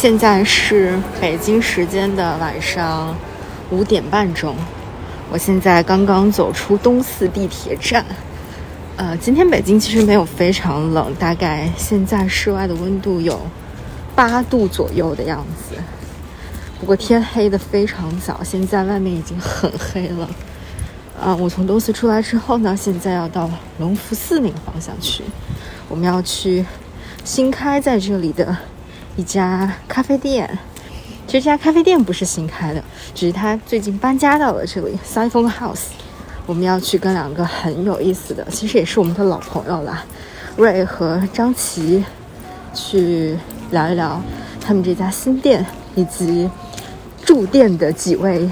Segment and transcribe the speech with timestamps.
[0.00, 3.14] 现在是北京时间的晚上
[3.70, 4.56] 五点半钟，
[5.30, 8.02] 我现在刚刚走出东四地铁站。
[8.96, 13.38] 呃，今天北京其实没有非常冷，大概现在室外的温度有
[14.16, 15.76] 八度左右的样子。
[16.80, 20.26] 不过天黑的非常早，现在外面已经很黑了。
[21.20, 25.22] 啊，我从东四出来之后呢，现在要到隆福寺那个方向去，
[25.90, 26.64] 我们要去
[27.22, 28.56] 新开在这里的
[29.20, 30.48] 一家咖啡店。
[31.26, 32.82] 其实这家咖啡店不是新开的，
[33.14, 35.88] 只是他最近搬家到了这里，Siphon House。
[36.46, 40.02] 我们要去跟两个很有意思的，其实也是我们的老朋友了，
[40.56, 42.02] 瑞和张琪，
[42.72, 43.36] 去
[43.70, 44.18] 聊一聊
[44.58, 46.48] 他们这家新店以及。
[47.22, 48.50] 驻店的几位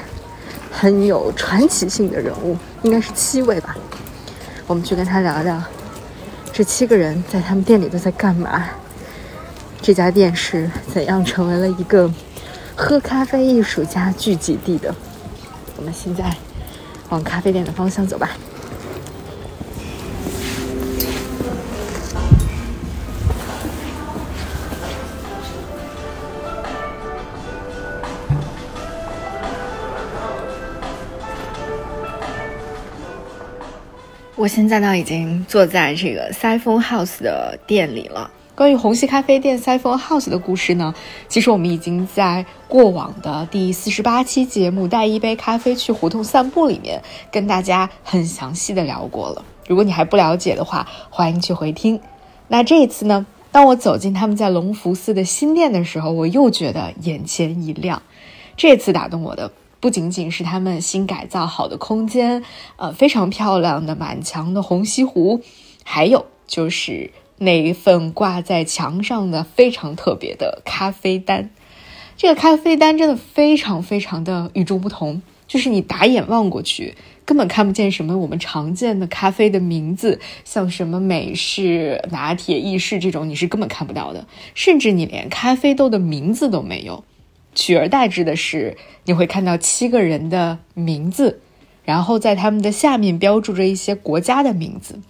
[0.70, 3.74] 很有传奇性的人物，应该是七位吧。
[4.68, 5.60] 我们去跟他聊聊，
[6.52, 8.66] 这七个人在他们店里都在干嘛？
[9.88, 12.12] 这家店是怎样成为了一个
[12.76, 14.94] 喝咖啡艺术家聚集地的？
[15.78, 16.30] 我们现在
[17.08, 18.36] 往咖啡店的方向走吧。
[34.36, 38.30] 我现在呢，已经坐在这个 Siphon House 的店里了。
[38.58, 40.92] 关于虹吸咖啡店 Siphon House 的故事呢，
[41.28, 49.44] 其实我们已经在过往的第四十八期节目《带一杯咖啡去胡同散步》里面跟大家很详细的聊过了。
[49.68, 52.00] 如果你还不了解的话，欢迎去回听。
[52.48, 58.02] 那这一次呢，当我走进他们在隆福寺的新店的时候，我又觉得眼前一亮。
[58.56, 59.52] 这次打动我的。
[59.78, 62.42] 不仅仅是他们新改造好的空间，
[62.74, 65.42] 呃，非常漂亮的满墙的红西湖，
[65.84, 71.50] 还有就是那一份挂在墙上的非常特别的咖啡单。
[72.16, 87.04] 这个咖啡单真的非常非常的与众不同，就是你打眼望过去，根本看不见什么我们常见的咖啡的名字，像什么美式、拿铁、意式这种，你是根本看不到的，甚至你连咖啡豆的名字都没有。
[87.54, 91.40] 取而代之的是，你会看到七个人的名字，
[91.84, 95.00] 然后在他们的下面标注着一些国家的名字，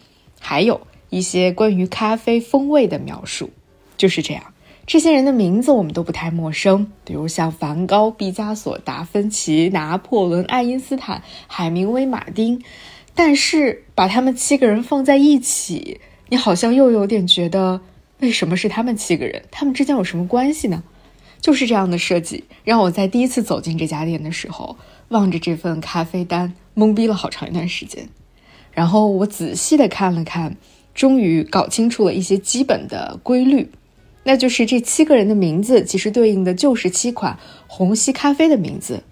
[0.41, 3.51] 还有一些关于咖啡风味的描述。
[3.97, 4.55] 就是这样，
[4.87, 12.63] 这些人的名字我们都不太陌生，比如像梵高、毕加索、达芬奇、拿破仑、爱因斯坦、海明威、马丁。
[13.15, 17.81] 但是把他们七个人放在一起，你好像又有点觉得，
[18.21, 19.43] 为什么是他们七个人？
[19.51, 20.85] 他们之间有什么关系呢？
[21.41, 24.77] 就是这样的设计，让我在第一次走进这家店的时候，
[25.09, 28.09] 望着这份咖啡单懵逼了好长一段时间。
[28.71, 30.57] 然后我仔细的看了看，
[30.99, 33.71] 终于搞清楚了一些基本的规律，
[34.25, 37.39] 那就是这七个人的名字其实对应的就是七款
[37.69, 39.05] 虹吸咖啡的名字，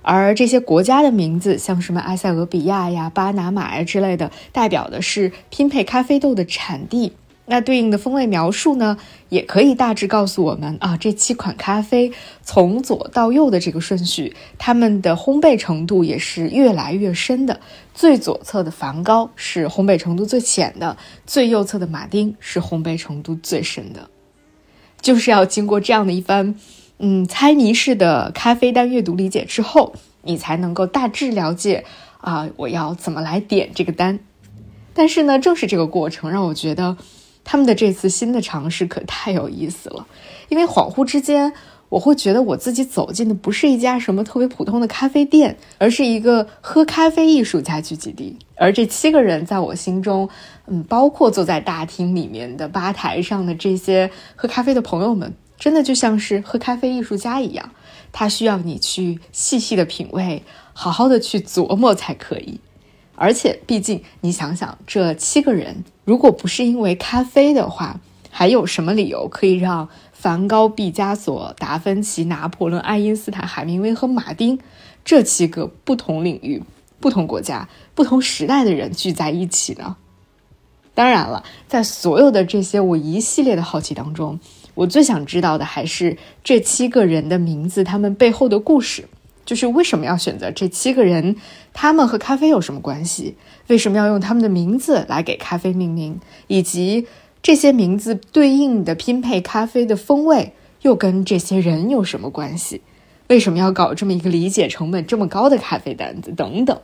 [0.00, 7.12] 而这些国家的名字，像什么埃塞俄比亚呀、巴拿马呀之类的，代表的是拼配咖啡豆的产地。
[7.48, 8.98] 那对应的风味描述呢，
[9.28, 12.12] 也可以大致告诉我们啊，这七款咖啡
[12.42, 17.60] 从左到右的这个顺序，它们的烘焙程度也是越来越深的。
[17.94, 24.10] 最左侧的梵高是烘焙程度最浅的，最右侧的马丁是烘焙程度最深的。
[25.00, 26.56] 就是要经过这样的一番，
[26.98, 31.84] 嗯，猜谜式的咖啡单阅读理解之后，你才能够大致了解
[32.20, 34.18] 啊，我要怎么来点这个单。
[34.92, 36.96] 但是呢，正是这个过程让我觉得。
[37.48, 40.04] 他们的这次新的尝试可太有意思了，
[40.48, 41.52] 因为恍惚之间，
[41.88, 48.36] 我会觉得我自己走进的不是一家什么特别普通的咖啡店，而是一个喝咖啡艺术家聚集地。
[48.56, 50.28] 而这七个人在我心中，
[50.66, 57.70] 嗯，包括坐在大厅里面的吧台上的这些喝咖啡的朋友们，真的就像是喝咖啡艺术家一样，
[58.10, 62.58] 他需要你去细细的品味，好好的去琢磨才可以。
[63.16, 67.98] 而且，毕竟你想想，这七个人如果不是因为咖啡的话，
[68.30, 74.58] 还有什么理由可以让梵高、毕加索、达芬奇、拿破仑、爱因斯坦、海明威和马丁
[75.04, 76.62] 这七个不同领域、
[77.00, 79.96] 不同国家、不同时代的人聚在一起呢？
[80.94, 84.38] 当然了，在所有的这些我一系列的好奇当中，
[84.74, 89.08] 我最想知道的还是这七个人的名字，他们背后的故事。
[89.46, 91.36] 就是为什么要选择这七个人？
[91.72, 93.36] 他们和咖啡有什么关系？
[93.68, 96.20] 为什么要用他们的名字来给咖啡命名？
[96.48, 97.06] 以及
[97.40, 100.52] 这些名字对应的拼配咖啡的风味
[100.82, 102.82] 又跟这些人有什么关系？
[103.28, 106.32] 为什么要搞这么一个理解成本这么高的咖啡单子？
[106.32, 106.78] 等等。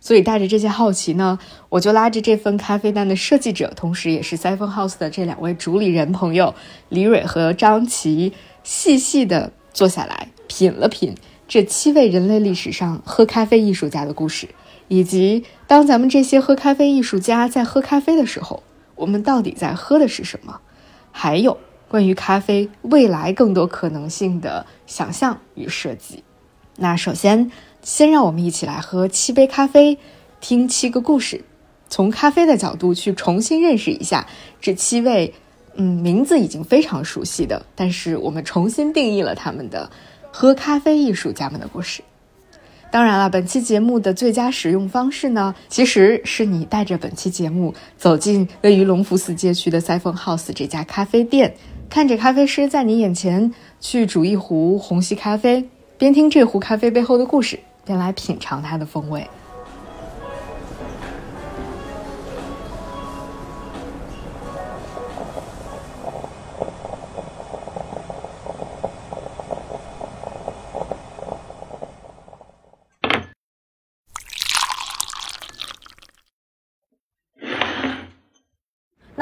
[0.00, 1.38] 所以带着这些好奇呢，
[1.70, 6.54] 我就拉着这份咖啡单的设计者，同时也是 Siphon House 的这两位主理人朋友
[6.90, 8.32] 李蕊和张琪。
[8.62, 11.14] 细细的坐下来品了品
[11.46, 14.48] 这七位人类历史上喝咖啡艺术家的故事，
[14.88, 18.62] 以及当咱们这些喝咖啡艺术家在喝咖啡的时候，
[18.94, 20.60] 我们到底在喝的是什么？
[21.12, 21.58] 还有
[21.88, 26.24] 关于咖啡未来更多可能性的想象与设计。
[26.76, 27.50] 那首先，
[27.82, 29.98] 先让我们一起来喝七杯咖啡，
[30.40, 31.44] 听七个故事，
[31.88, 34.26] 从咖啡的角度去重新认识一下
[34.60, 35.34] 这七位。
[35.76, 39.90] 嗯，名字已经非常熟悉的，但是我们重新定义了他们的
[40.36, 42.02] 喝咖啡艺术家们的故事。
[42.90, 51.54] 当然了，本期节目的最佳使用方式呢，其实是你带着本期节目走进位于隆福寺街区的 Siphon House 这家咖啡店，
[51.88, 59.24] 看着咖啡师在你眼前去煮一壶虹吸咖啡，边听这壶咖啡背后的故事，边来品尝它的风味。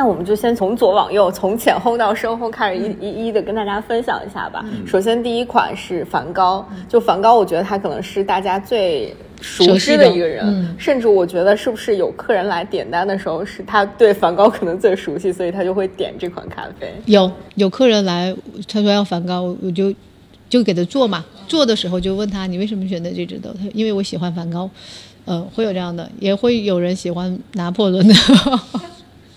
[0.03, 4.65] 那我们就先从左往右，从浅烘到深烘，开始一一一的跟大家分享一下吧。
[4.85, 16.93] 首先，第一款是梵高，就梵高，我觉得他可能是大家最熟悉的一个人，甚至我觉得是不是有客人来点单的时候，是他对梵高可能最熟悉，所以他就会点这款咖啡。
[17.07, 18.35] 有有客人来，
[18.67, 19.95] 他说要梵高，我就
[20.49, 21.25] 就给他做嘛。
[21.47, 23.51] 做的时候就问他，你为什么选择这支豆？
[23.57, 24.69] 他因为我喜欢梵高，
[25.27, 28.15] 呃，会有这样的，也会有人喜欢拿破仑的。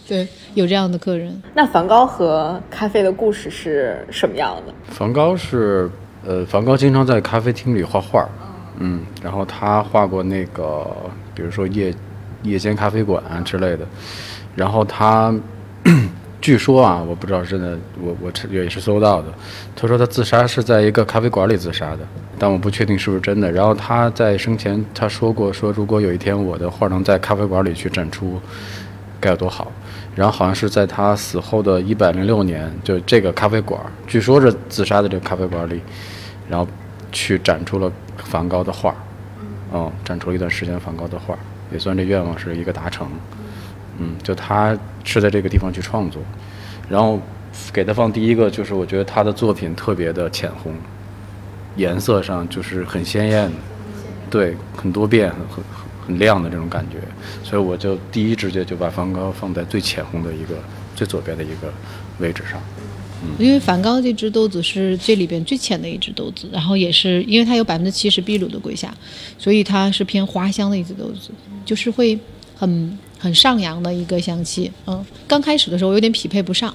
[0.07, 1.41] 对，有这样的客人。
[1.53, 4.73] 那梵高和咖啡的故事是什么样的？
[4.87, 5.89] 梵高是，
[6.25, 8.27] 呃，梵高经常在咖啡厅里画画，
[8.77, 10.85] 嗯，然后他画过那个，
[11.33, 11.93] 比如说夜
[12.43, 13.85] 夜间咖啡馆啊之类的。
[14.55, 15.33] 然后他，
[16.39, 19.29] 据说啊，我不知道真的，我我也是搜到的。
[19.75, 21.99] 他说他自杀是在一个咖啡馆里自杀的，
[22.37, 23.51] 但我不确定是不是真的。
[23.51, 28.39] 然后他在生前他说过，说如果有一天我的画能在咖啡馆里去展出，
[29.19, 29.71] 该有多好。
[30.15, 35.81] 然后好像是在他死后的一百零六年，就这个咖啡馆，据说是自杀的这个咖啡馆里，
[36.49, 36.65] 然后
[37.11, 38.95] 去展出了梵高的画，
[39.73, 41.37] 嗯，展出了一段时间梵高的画，
[41.69, 43.05] 也算这愿望是一个达成，
[43.99, 46.21] 嗯，就他是在这个地方去创作，
[46.87, 47.19] 然后
[47.73, 50.73] 给他放第一个就是我觉得他的作品特别的浅红，
[51.75, 53.51] 颜色上就是很鲜艳，
[54.29, 55.84] 对，很多变，很很。
[56.05, 56.97] 很亮的这种感觉，
[57.43, 60.55] 所以我就第一直觉就把梵高放在最浅红的一个
[60.95, 61.73] 最左边的一个
[62.19, 62.61] 位置上。
[63.23, 68.93] 嗯，因为梵高这只豆子是这里边最浅的一只豆子，然后也是因为它有百分之七十秘鲁的瑰夏，
[69.37, 71.31] 所以它是偏花香的一只豆子，
[71.65, 72.17] 就是会
[72.55, 74.71] 很很上扬的一个香气。
[74.85, 76.73] 嗯，刚开始的时候我有点匹配不上。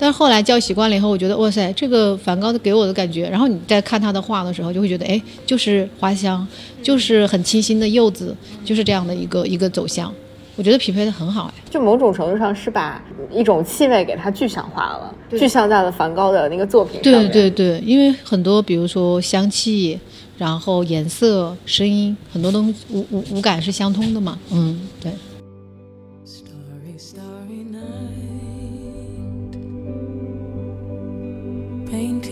[0.00, 6.46] 但是后来叫习惯了以后，我觉得哇塞，这个梵高的给我的感觉，然后你在看他的画的时候，就会觉得哎，就是花香，
[6.82, 8.34] 就是很清新的柚子，
[8.64, 10.14] 就是这样的一个一个走向，
[10.54, 11.62] 我觉得匹配的很好哎。
[11.68, 13.02] 就某种程度上是把
[13.32, 19.98] 一种气味给它具象化了，具象在了梵高的那个作品上对对对，因为很多比如说香气，
[20.38, 24.38] 然后颜色、声音，很多东西五五五感是相通的嘛。
[24.52, 25.10] 嗯，对。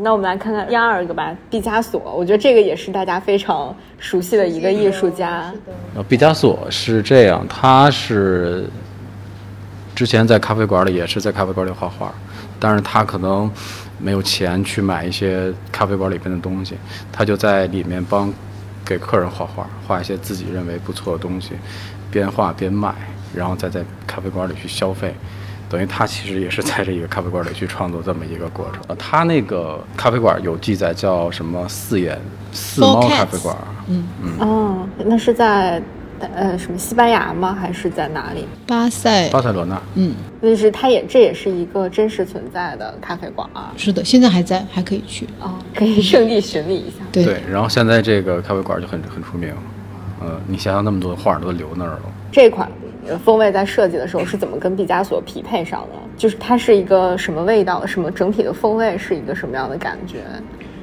[0.00, 2.00] 那我们来看看第二个吧，毕加索。
[2.14, 5.52] 我觉得这个也是大家非常熟悉的一个艺术家。
[5.94, 8.68] 呃，毕加索是这样，他是
[9.94, 12.12] 之前在咖啡馆里，也是在咖啡馆里画画，
[12.60, 13.50] 但是他可能
[13.98, 16.76] 没有钱去买一些咖啡馆里边的东西，
[17.10, 18.32] 他就在里面帮
[18.84, 21.52] 给客人画画，画一些自己认为不错的东西，
[22.10, 22.94] 边画边卖，
[23.34, 25.14] 然后再在咖啡馆里去消费。
[25.68, 28.96] 等于他其实也是在这一个咖啡馆里去创作这么一个过程。
[28.96, 32.18] 他那个咖啡馆有记载叫什么“四眼
[32.52, 33.56] 四猫咖啡馆”。
[33.88, 34.38] 嗯嗯。
[34.40, 35.82] 哦，那是在
[36.34, 37.54] 呃什么西班牙吗？
[37.54, 38.46] 还是在哪里？
[38.66, 39.28] 巴塞。
[39.28, 39.80] 巴塞罗那。
[39.94, 40.14] 嗯。
[40.40, 43.72] 那是它也这也是一个真实存在的咖啡馆啊。
[43.76, 45.26] 是的，现在还在，还可以去。
[45.40, 47.04] 哦，可以圣地巡礼一下。
[47.12, 47.42] 对对。
[47.50, 49.52] 然后现在这个咖啡馆就很很出名。
[50.20, 52.00] 呃，你想想那么多画都留那儿了。
[52.32, 52.66] 这款。
[53.16, 55.98] 风味在设计的时候是怎么跟毕加索匹配上的？
[56.16, 60.24] 就是它是一个什么味道，什么整体的风味是一个什么样的感觉？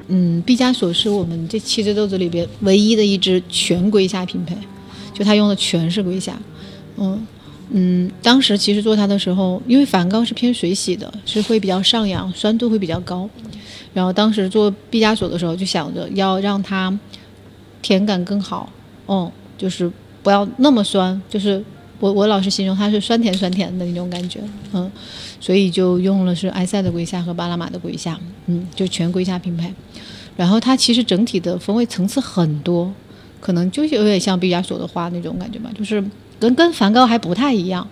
[0.07, 4.55] 嗯，毕加索是我们这七只豆子里边唯一的一只全龟虾拼配，
[5.13, 6.33] 就它用的全是龟虾。
[6.97, 7.27] 嗯
[7.71, 13.27] 嗯，当时其实做它的时候，因为梵高是偏水洗的，是会比较上扬，酸度会比较高。
[13.93, 16.97] 然后当时做毕加索的时候，就想着要让它
[17.81, 18.71] 甜感更好，
[19.07, 19.91] 嗯，就是
[20.21, 21.63] 不要那么酸，就是
[21.99, 24.39] 我我老是形容它是酸甜酸甜的那种感觉，
[24.73, 24.91] 嗯，
[25.39, 29.73] 所以就用了是埃塞的龟下和巴拿马的龟下，嗯，就全龟下拼配。
[30.35, 32.93] 然后它其实整体的风味层次很多，
[33.39, 36.03] 可能就有点像毕加索的画那种感觉吧，就是
[36.37, 37.87] 跟跟梵高还不太一样，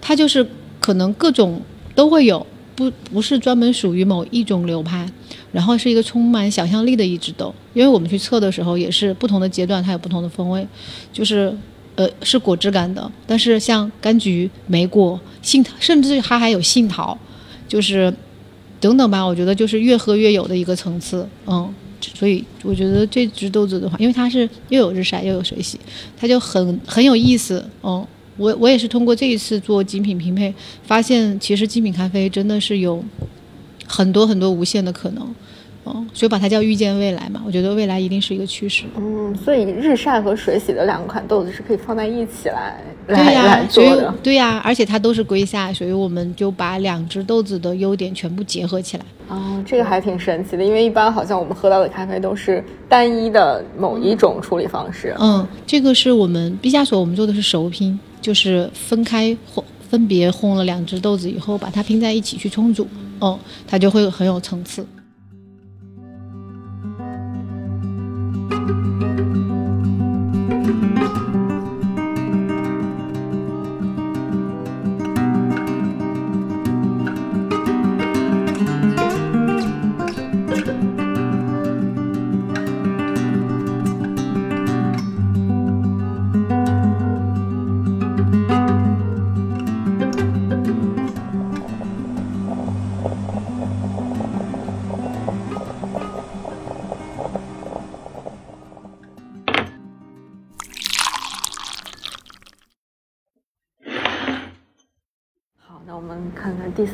[0.00, 0.46] 它就是
[0.80, 1.60] 可能各种
[1.94, 5.06] 都会有，不不是专门属于某一种流派，
[5.52, 10.66] 然后是一个充满想象力的一支豆，因为我们去测的时候也是不同的阶段它有不同的风味，
[11.12, 11.54] 就是
[11.96, 17.16] 呃是果汁感的，但是像柑橘、莓果、杏，甚至它还有杏桃，
[17.68, 18.12] 就是
[18.80, 21.72] 等等吧，我觉得就是越喝越有的一个层次，嗯。
[22.16, 25.78] 所以我觉得这只豆子的话，因为它是又有日晒又有水洗，
[26.16, 27.64] 它就很很有意思。
[27.80, 28.04] 嗯，
[28.36, 33.04] 我我也是通过这一次做精品拼配，发现其实精品咖啡真的是有
[33.86, 35.32] 很多很多无限的可能。
[35.84, 38.84] 嗯，所以把它叫预见未来嘛，我觉得未来一定是一个趋势。
[38.96, 44.14] 嗯，所以日晒和水洗的两款豆子是可以放在一起来对来来做的。
[44.22, 49.04] 对呀，而且它都是龟下，所以我们就把两只豆子的优点全部结合起来。
[49.28, 55.16] 哦，这个还挺神奇的，因为一般好像我们喝到的咖啡都是单一的某一种处理方式。
[55.18, 62.86] 嗯，这个是我们毕加索，我们做的是熟拼，就是分开烘，分别烘了两只豆子以后，把它拼在一起去冲煮，
[63.20, 63.36] 嗯，
[63.66, 64.86] 它就会很有层次。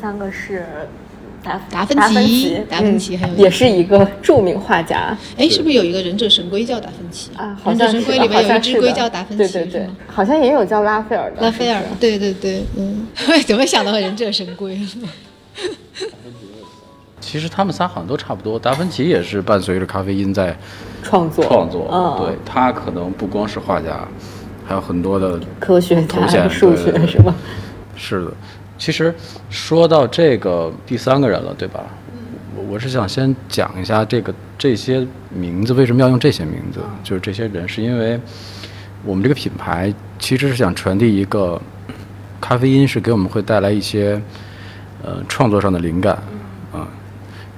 [0.09, 0.65] 三个是
[1.43, 13.05] 达达芬奇奇，达芬奇还有也是一个著名画家哎，是不是有一个忍者神龟叫达芬奇啊，好忍者像是的神龟里面有一只龟叫达芬奇，对对对，好像也有叫拉斐尔的，拉斐尔对对对，嗯，
[13.45, 14.79] 怎么想到忍者神龟？
[17.21, 18.57] 其实他们仨好像都差不多。
[18.57, 20.57] 达芬奇也是伴随着咖啡因在
[21.03, 23.99] 创作创作，嗯，对他可能不光是画家，
[24.65, 27.35] 还有很多的科学家、头衔数学是吧？
[27.95, 28.31] 是的，
[28.79, 29.13] 其实
[29.49, 31.83] 说到这个第三个人了，对吧？
[32.55, 38.19] 我我是想先讲一下这个这些名字为什么要用这些名字，就是这些人，是因为
[39.03, 41.61] 我们这个品牌其实是想传递一个
[42.39, 44.19] 咖啡因是给我们会带来一些
[45.03, 46.15] 呃创作上的灵感，
[46.73, 46.87] 啊、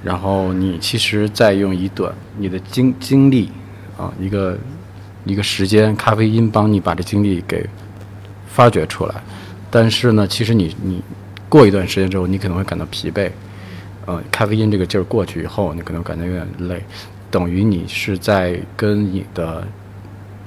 [0.03, 3.51] 然后你其实在用一段你的经经历
[3.97, 4.57] 啊，一个
[5.25, 7.67] 一个时间，咖啡因帮你把这经历给
[8.47, 9.15] 发掘出来。
[9.71, 11.01] 但是呢，其实你你
[11.47, 13.31] 过一段时间之后，你可能会感到疲惫，
[14.05, 16.83] 呃，咖啡因这个劲儿过去以后，你可能感觉有点累，
[17.31, 19.65] 等于你是在跟你的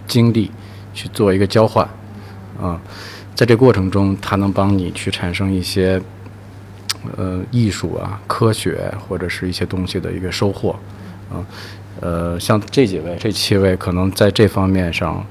[0.07, 0.51] 精力
[0.93, 1.89] 去做一个交换，
[2.61, 2.81] 啊、
[3.35, 6.01] 在这过程中，它能帮你去产生一些
[7.17, 10.79] 呃艺术啊、科学或者是一些东西的一个收获，
[11.31, 11.41] 啊、
[12.01, 15.25] 呃，像这几位、这七位，可能在这方面上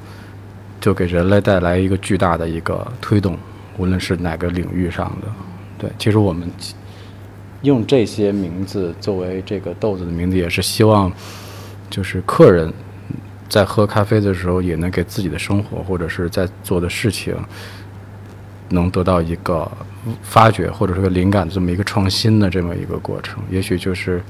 [0.81, 3.37] 就给人类带来一个巨大的一个推动，
[3.77, 5.27] 无论是哪个领域上的。
[5.77, 6.49] 对，其实我们
[7.61, 11.11] 用这些名字作为这个豆子的名字，也是希望
[11.89, 12.71] 就是客人
[13.49, 17.35] 在喝咖啡的时候，也能给自己的生活或者是在做的事情，
[18.69, 19.69] 能得到一个
[20.21, 23.41] 发掘或者是个灵感这么一个创新的这么一个过程。
[23.49, 24.21] 也许就是，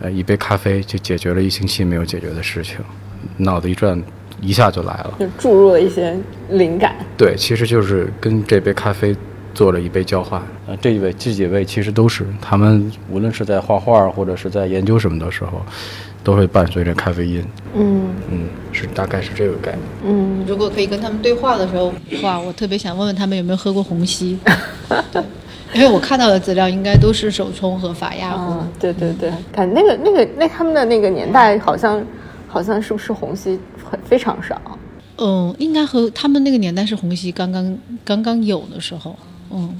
[0.00, 2.78] 呃，一杯咖啡就解决了一星期没有解决的事情，
[3.36, 4.02] 脑子一转，
[4.40, 5.14] 一下就来了。
[5.18, 6.16] 就注入了一些
[6.50, 6.94] 灵感。
[7.16, 9.14] 对，其实就是跟这杯咖啡
[9.54, 10.40] 做了一杯交换。
[10.66, 15.62] 呃，这几位这几位其实都是他们无论是在画画或者是在研究什么的时候，
[16.22, 17.44] 都会伴随着咖啡因。
[17.74, 19.82] 嗯嗯，是大概是这个概念。
[20.04, 21.92] 嗯，如果可以跟他们对话的时候，
[22.22, 24.38] 哇，我特别想问问他们有没有喝过虹吸，
[25.10, 25.22] 对，
[25.74, 28.52] 因为我看到的资料应该都是手冲和法压壶。
[28.52, 32.04] 嗯，对对对，感觉那个那个那他们的那个年代好像
[32.46, 34.60] 好像是不是虹吸很非常少？
[35.16, 39.16] 嗯，应该和他们那个年代是虹吸刚刚刚刚有的时候，
[39.50, 39.74] 嗯，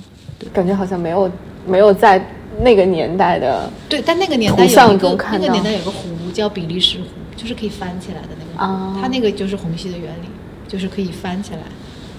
[0.52, 1.30] 感觉好像没有
[1.66, 2.20] 没有在
[2.60, 7.04] 那个年代的对，但那个年代有一个那个年代有个壶叫比利时壶，
[7.36, 10.28] 就是可以翻起来的那个它那个就是虹吸的原理，
[10.66, 11.60] 就是可以翻起来，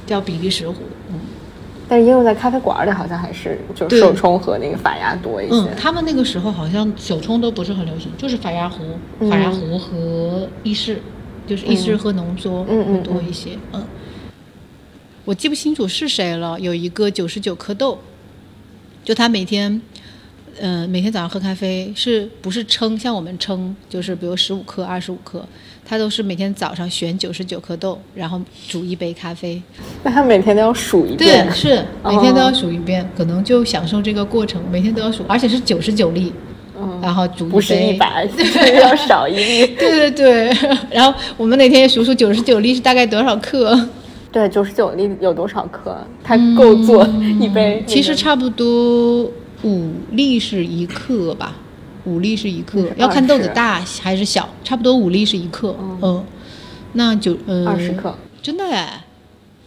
[0.05, 0.75] 叫比利时壶。
[1.11, 1.19] 嗯
[1.91, 5.55] 但是应用在咖啡馆里好像还是就对手冲和那个法压多一些。
[5.55, 8.83] 嗯，他们那个时候好像手冲都不是很流行，就是法压壶、
[9.27, 11.01] 法压壶和意式，
[11.49, 13.57] 就是意式和浓缩会多一些。
[13.73, 13.83] 嗯，
[15.25, 17.97] 我记不清楚是谁了，有一个九十九颗豆，
[19.03, 19.81] 就他每天。
[20.61, 22.99] 嗯、每天早上喝咖啡是不是称？
[22.99, 25.47] 像我们称，就是比如十五克、二十五克，
[25.85, 29.61] 他都是每天早上选九十九颗豆，然后煮一杯咖啡。
[30.03, 31.51] 那他每天都要数一遍对，遍。
[31.53, 36.33] 是每天都哦要数一遍，可能就享受这个过程，每天都要数，而且是九十九粒，
[37.01, 37.93] 然后煮不是一。
[37.93, 39.67] 百， 就是要少一粒。
[39.75, 40.57] 对对对，
[40.91, 43.77] 然后我们那天也数数九十九粒是大概多少克，
[44.31, 45.97] 对，九十九粒有多少克？
[46.23, 47.05] 它够做
[47.39, 47.79] 一杯。
[47.81, 49.23] 嗯其实差不多
[49.63, 51.55] 五粒是一克吧，
[52.05, 56.23] 五粒是一克，要看豆子大还是小，差不多五粒是一克，嗯，
[56.93, 59.03] 那就嗯二十克，真的哎，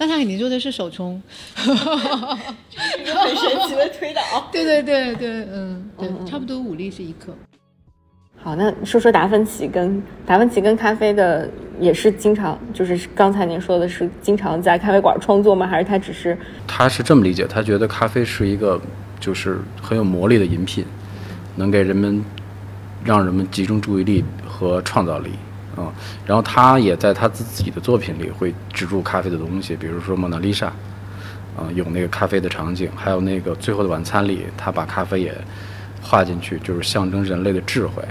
[0.03, 1.23] 那他肯定做的是手冲，
[1.65, 4.21] 一个很神奇的推导。
[4.51, 7.33] 对对对对，嗯，对，差不多五粒是一克。
[8.35, 15.69] 好，那说说达芬奇跟达芬奇跟咖啡的也是经常，就是刚才您说的是经常在咖啡馆创作吗？
[15.69, 18.81] 还是他只是他是这么理解，他觉得咖啡是一个
[19.21, 20.85] 就是很有魔力的饮品，
[21.55, 22.25] 能给人们
[23.05, 25.31] 让人们集中注意力和创造力。
[25.77, 25.91] 嗯，
[26.27, 30.67] 然后他也在他自己的作品里会植入咖啡的东西，比如说《蒙娜丽莎》，
[31.61, 35.35] 啊，有那个咖啡的场景，还有那个《最后的晚餐》里，他把咖啡也
[36.03, 38.03] 画进去，就是象征人类的智慧，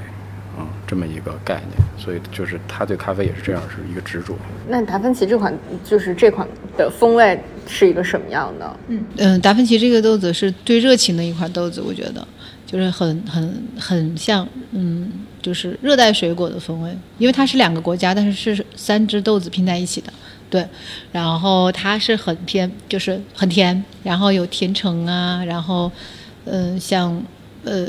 [0.57, 1.81] 嗯，这么一个概念。
[1.97, 4.35] 所以就是他对咖啡也是这样，是一个执着。
[4.67, 8.77] 那达芬奇这款就是这款的风味是一个什么样的？
[9.17, 12.27] 嗯，达芬奇这个豆子是最热情的一款豆子，我觉得
[12.71, 20.13] 就是很很很像，嗯，就是热带水果的风味，因为它是两个国家，但是是三只豆子拼在一起的，
[20.49, 20.65] 对，
[21.11, 25.91] 然后它是很偏，就是很甜，然后有甜橙啊，然后
[26.45, 27.21] 嗯、像
[27.63, 27.85] 呃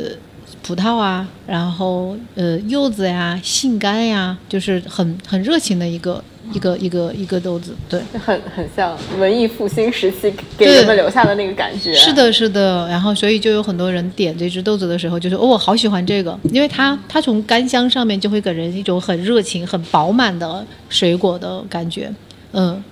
[0.62, 8.00] 葡萄啊，然后呃柚子呀、杏干呀，就是很很热情的一个一个一个一个豆子，对。
[8.18, 11.92] 很很像文艺复兴时期给人们留下的那个感觉。
[11.94, 22.12] 是，的，是的，然后所以就有很多人点这只豆子的时候，就说哦，我好喜欢这个，因为它它从干香上面就会给人一种很热情、很饱满的水果的感觉，
[22.52, 22.82] 嗯。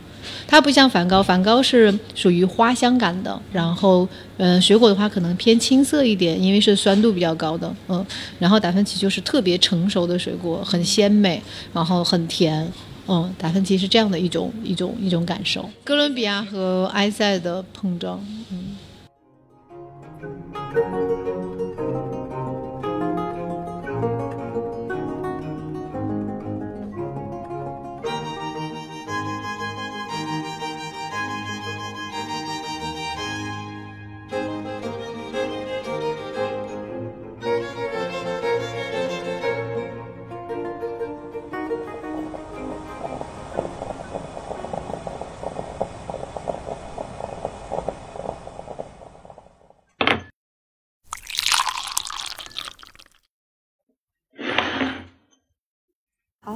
[0.47, 8.05] 它不像梵高，梵高是属于花香感的，然后，嗯、水果的话可能偏青涩一点，因为是酸度比较高的，嗯，
[8.39, 11.41] 然后达芬奇就是特别成熟的水果，很鲜美，
[11.73, 12.67] 然后很甜，
[13.13, 15.69] 嗯，达芬奇是这样的一种一种一种感受。
[15.83, 18.77] 哥伦比亚和埃塞的碰撞，嗯。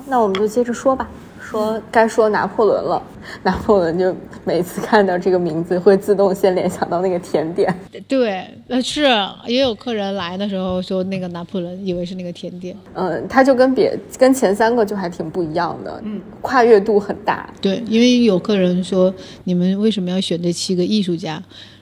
[0.06, 1.08] 那我们就接着说吧。
[1.40, 3.00] 说该说拿破仑了，
[3.44, 7.72] 拿破仑就每次看到这个名字会自动先联想到那个甜点。
[8.08, 9.02] 对，呃，是
[9.46, 12.74] 也有客人来的时候说那个拿破仑，以为是那个甜点。
[12.94, 17.48] 嗯，它就跟别跟前三个就还挺不一样的，嗯，跨越度很大。
[17.60, 19.14] 对，因为有客人说
[19.44, 21.40] 你们为什么要选这七个艺术家，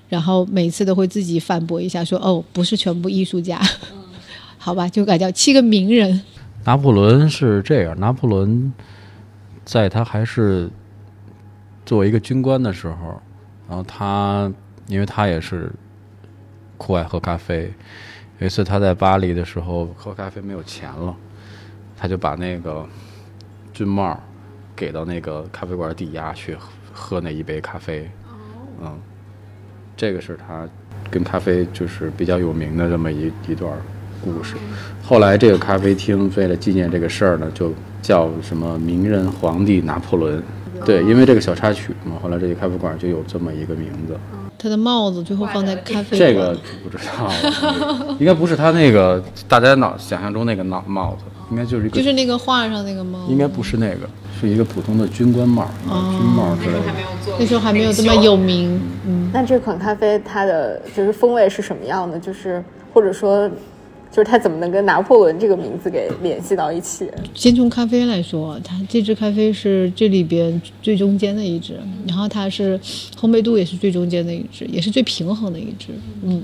[0.09, 3.61] 然后每次都会自己反驳一下说哦，不是全部艺术家，
[4.59, 6.21] 好吧，就改叫七个名人。
[6.64, 8.72] 拿破仑是这样，拿破仑
[9.64, 10.70] 在他还是
[11.85, 13.20] 作为一个军官的时候，
[13.68, 14.53] 然后他
[14.87, 15.70] 因为他也是
[16.79, 17.72] 酷爱喝咖啡，
[18.38, 21.14] 有一次他在巴黎的时候喝咖啡没有钱了，
[21.96, 22.87] 他就把那个
[23.72, 24.18] 军帽
[24.77, 28.11] 给到那个咖啡馆抵押去喝喝那一杯咖啡，
[28.81, 29.01] 嗯，
[29.96, 30.68] 这个是他
[31.11, 33.72] 跟咖啡就是比较有名的这么一一段
[34.23, 34.55] 故事。
[35.03, 40.43] 后来这个咖啡厅为了纪念这个事儿呢，就叫什么名人皇帝拿破仑。
[40.85, 44.19] 对，因为这个小插曲嘛，后来这个咖啡馆就有这么一个名字。
[44.59, 54.09] 他的帽子最后放在咖啡这个就不知道了， 应该不是他那个大家脑想象中那个帽帽子，应该就是一个，就是那个画上那个帽子，应该不是那个，
[54.41, 57.37] 是一个普通的军官帽、哦军帽之类的。
[57.41, 62.17] 那时候还没有这么有名，嗯，那这款咖啡它的就是风味是什么样的？
[62.19, 62.63] 就是
[62.95, 63.51] 或者说，
[64.12, 67.11] 就是它怎么能跟拿破仑这个名字给联系到一起？
[67.35, 72.79] 先从咖啡来说，它这支咖啡是这里边最中间的一支，然后它是
[73.18, 75.88] 烘焙度也是最中间的一支，也是最平衡的一支。
[76.22, 76.42] 嗯，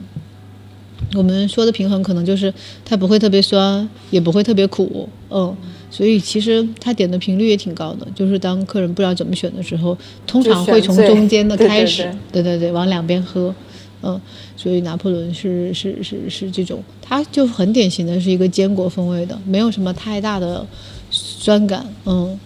[1.14, 2.52] 我们说的平衡可能就是
[2.87, 5.54] 它不会特别酸，也不会特别苦，嗯，
[5.90, 8.07] 所以其实它点的频率也挺高的。
[8.14, 9.94] 就是当客人不知道怎么选的时候，
[10.26, 13.54] 通常会从中间的开始，对对对，往两边喝。
[14.03, 14.21] 嗯，
[14.57, 20.65] 所以拿破仑是是是是这种，它就很典型的是一个坚果风味的，没有什么太大的
[21.11, 21.85] 酸感。
[22.07, 22.39] 嗯，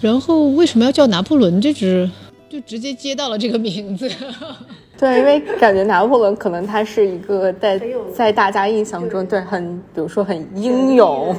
[0.00, 2.10] 然后为什么要叫拿破仑这只？
[2.50, 4.10] 就直接接到了这个名字。
[4.98, 7.80] 对，因为感觉拿破仑可能他是一个在
[8.14, 11.34] 在大家印象中，对，很比如说很英勇，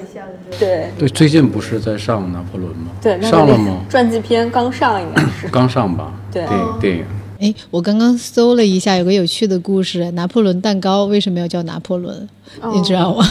[0.60, 2.92] 对对，最近不是在上拿破仑吗？
[3.00, 3.86] 对，上了吗？
[3.88, 6.12] 传记片刚上，应该是刚上吧？
[6.32, 7.06] 对，电影电影。
[7.44, 12.26] 哎，我刚刚搜了一下，有个有趣的故事：拿破仑蛋糕为什么要叫拿破仑？
[12.74, 13.30] 你知道吗？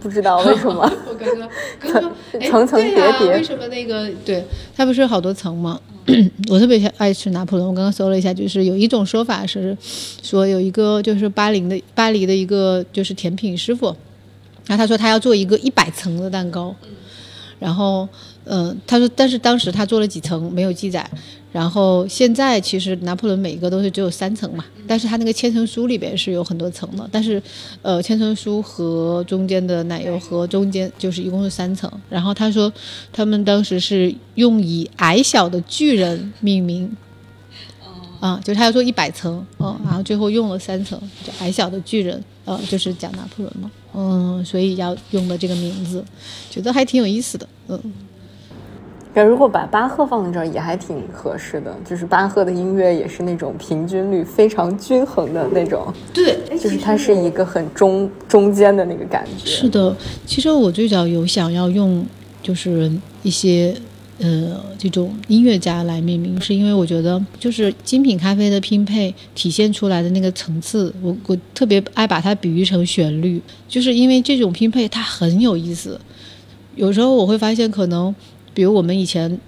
[0.00, 0.80] 不知道为什么。
[1.08, 1.48] 我刚刚
[1.78, 4.44] 刚刚层层叠叠，为什么那个对
[4.74, 5.78] 它不是好多层吗？
[6.50, 7.68] 我特别爱吃拿破仑。
[7.68, 9.76] 我刚刚搜了一下，就是有一种说法是
[10.24, 13.94] 说有一个就是巴黎的巴黎的一个就是甜品师傅，
[14.66, 16.74] 然后他说他要做一个一百层的蛋糕，
[17.62, 18.08] 然后
[18.44, 21.08] 嗯、呃，他说但是当时他做了几层没有记载。
[21.52, 27.42] 然后现在其实拿破仑每一个都是只有三层嘛，但是他那个千层酥里边是有很多层的，但是，
[27.82, 31.92] 呃，千层酥和中间的奶油和中间就是一共是三层。
[32.08, 32.72] 然后他说
[33.12, 36.90] 他们当时是用以矮小的巨人命名，
[38.22, 46.04] 啊，就是他要做一百层，嗯，然后最后用了三层，就矮小的巨人，呃，就是讲拿破仑嘛，嗯，所以要用的这个名字，
[46.48, 47.80] 觉得还挺有意思的，嗯。
[49.14, 59.44] 那如果把巴赫放在这儿也还挺合适的，就是巴赫的音乐也是那种平均律非常均衡的那种，对，就是它是一个很中中间的那个感觉。
[59.44, 62.06] 是的，其实我最早有想要用
[62.40, 62.90] 就是
[63.22, 63.74] 一些
[64.22, 76.00] 呃这种音乐家来命名，是因为我觉得就是精品咖啡的拼配体现出来的那个层次，我我特别爱把它比喻成旋律，就是因为这种拼配它很有意思，
[76.76, 78.14] 有时候我会发现可能。
[78.54, 79.40] 比如我们以前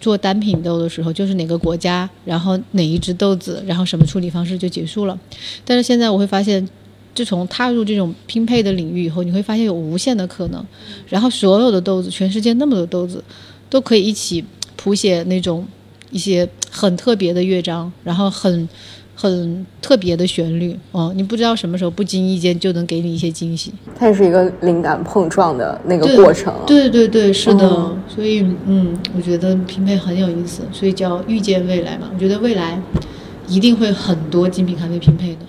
[0.00, 5.18] 做单品豆的时候，就是哪个国家，然后哪一只豆子，然后什么处理方式就结束了。
[5.64, 6.64] 但是现在我会发现，
[7.12, 10.64] 自从踏入这种拼配的领域以后，你会发现有无限的可能。
[11.08, 13.24] 然后所有的豆子，全世界那么多豆子，
[13.72, 14.44] 都可以一起
[14.76, 15.66] 谱写那种
[16.10, 18.68] 一些很特别的乐章，然后很。
[19.14, 23.72] 很特别的旋律哦，你不知道什么时候不经意间就能给你一些惊喜。
[23.94, 26.52] 它也是一个灵感碰撞的那个过程。
[26.66, 27.68] 对对对，是的。
[27.68, 32.10] 嗯、所以嗯，我觉得拼配很有意思，所以叫遇见未来嘛。
[32.12, 32.80] 我觉得未来
[33.46, 35.40] 一定会很多精品咖啡拼配的。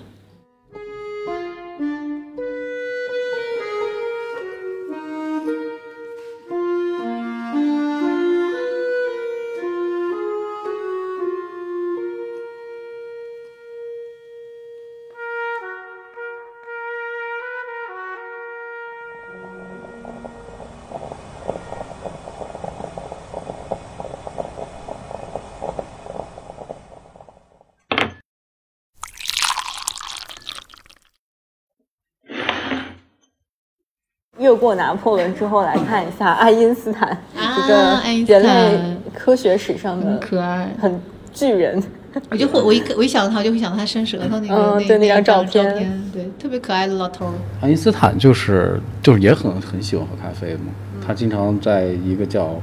[34.63, 40.99] 过拿破仑之后，来看一下爱因斯坦，啊、一个人类科学史上的很可爱、很
[41.33, 41.83] 巨人。
[42.29, 45.65] 我就会我一我一想到他，我就会想到他伸舌头那个，嗯，对那张照片，
[46.13, 47.33] 对，特别可爱的老头。
[47.59, 50.71] 爱因斯坦就是就是也很很喜欢喝咖啡嘛，
[51.05, 52.61] 他经常在一个叫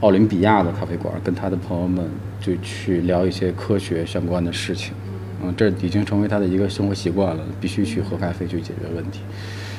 [0.00, 2.04] 奥林比亚的咖啡馆，跟他的朋友们
[2.40, 4.92] 就去聊一些科学相关的事情。
[5.40, 9.20] 嗯，这已经成为他的一个生活习惯了，必须去喝咖啡去解决问题。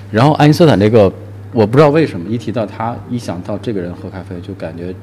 [0.09, 1.11] 然后爱因斯坦这个，
[1.55, 4.93] 我不知道为什么一提到他，一想到这个人喝咖啡，就感觉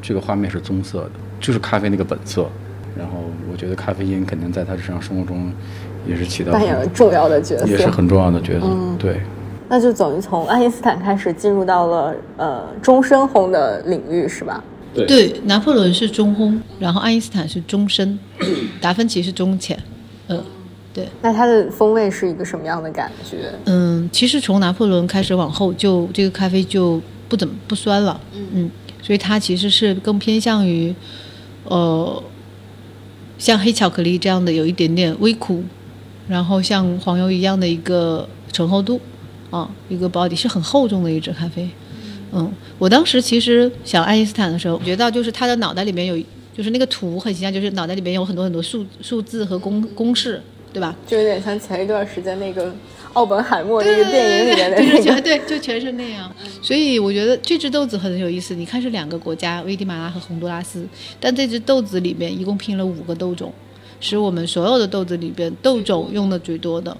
[0.00, 2.48] 这个画面是棕色的，就是咖啡那个本色。
[2.96, 3.12] 然后
[3.52, 5.52] 我觉得咖啡因肯定在他日常生活中
[6.06, 8.66] 也是起到扮演了重要的角色，也是很重要的角色。
[8.66, 9.20] 嗯、对，
[9.68, 14.64] 那就等于从爱因斯坦开始进入到了呃终身烘的领域，是吧？
[14.94, 18.18] 对对，拿破仑是中烘，然后爱因斯坦是中深，
[18.80, 19.78] 达芬奇是中浅。
[20.28, 20.42] 嗯，
[20.98, 21.08] 对。
[21.22, 23.52] 那它的风味是一个什么样的感觉？
[23.66, 28.20] 嗯，其实从拿破仑开始往后，就这个咖啡就不怎么不酸了。
[28.34, 30.94] 嗯，所以它其实是更偏向于，
[31.64, 32.22] 呃。
[33.38, 35.62] 像黑巧克力这样的有一点点微苦，
[36.26, 39.00] 然后像黄油一样的一个醇厚度，
[39.50, 41.70] 啊，一个 body 是很厚重的一支咖啡。
[42.32, 46.20] 嗯，我当时其实想爱因斯坦的时候，我觉得就是他的脑袋里面有，
[46.52, 50.94] 就是那个图很形象，就是脑袋里面有很多很多数数字和公公式，对吧？
[51.06, 52.74] 就有点像前一段时间那个
[53.14, 56.30] 奥本海默那个电影里面的那个，对，就全是那样。
[56.62, 58.54] 所以我觉得这只豆子很有意思。
[58.54, 60.86] 你看是两个国家，危地马拉和洪都拉斯，
[61.18, 63.52] 但这只豆子里面一共拼了五个豆种，
[64.00, 66.96] 是我们所有的豆子里边豆种用的最多的。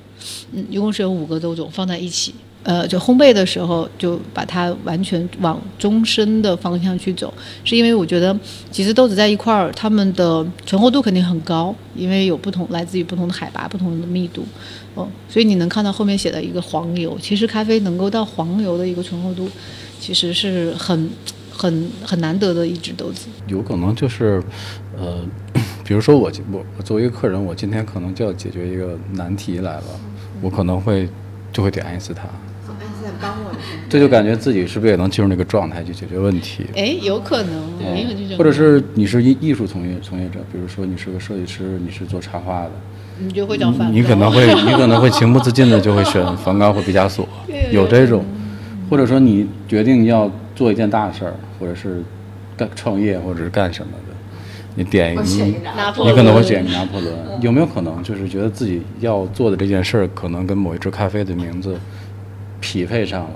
[0.53, 2.35] 嗯，一共是有五个豆种放在一起。
[2.69, 7.33] 呃，就烘焙的时候，就把它完全往中深的方向去走，
[7.65, 8.39] 是因为我觉得
[8.71, 14.45] 几只豆子在一块儿，它们的醇厚度肯定很高，因为有不同来自于不同的海拔、不同的密度，
[14.95, 19.49] 哦，所以你能看到后面写的一个黄油，其实咖啡能够到黄油的一个醇厚度，
[19.99, 21.09] 其实是很
[21.51, 23.29] 很很难得的一只豆子。
[23.47, 24.43] 有可能就是，
[24.99, 25.25] 呃，
[25.87, 29.85] 比如说我我我作为一个客人，我今天可能就要解决一个难题来了，
[30.43, 31.09] 我可能会
[31.51, 32.29] 就会点爱因斯坦。
[33.89, 36.67] 这就感觉自己是不是也能进入那个状态去解决问题？
[36.75, 38.39] 哎，有可能，也有这种。
[38.39, 42.71] 或者是你是艺艺术从业从业者，比如说你是个设计师，你是做插画的，
[43.19, 43.93] 你就会找梵。
[43.93, 47.27] 你可能会你可能会情不自禁的就会选 梵高或毕加索，
[47.71, 48.25] 有这种。
[48.91, 52.03] 或者说你决定要做一件大事儿，或者是
[52.57, 54.15] 干创业，或者是干什么的，
[54.75, 55.43] 你点你
[56.05, 57.15] 你可能会选拿破仑。
[57.41, 61.79] 有没有可能就是觉得自己要做的这件事儿，可能跟某一支咖啡的名字？
[62.61, 63.31] 匹配上了，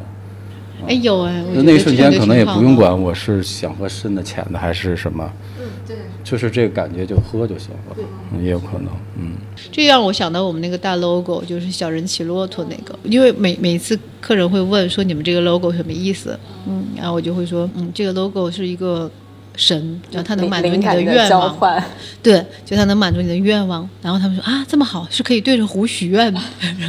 [0.87, 7.97] 哎有哎，那那一瞬间可能也不用管我是想喝深的浅的还是什么，嗯对，就是这个感觉就喝就行了，
[8.42, 9.33] 也有可能，嗯。
[9.71, 19.11] 这让我想到我们那个大 logo，就是小人骑骆驼那个，因为每每次客人会问说你们这个 logo 什么意思，嗯，然后我就会说，嗯，这个 logo 是一个。
[19.55, 21.85] 神，然后他能满足你的愿望，
[22.23, 23.87] 对，就他能满足你的愿望。
[24.01, 26.40] 然后他们说啊，这么好，是可以对着湖许愿的。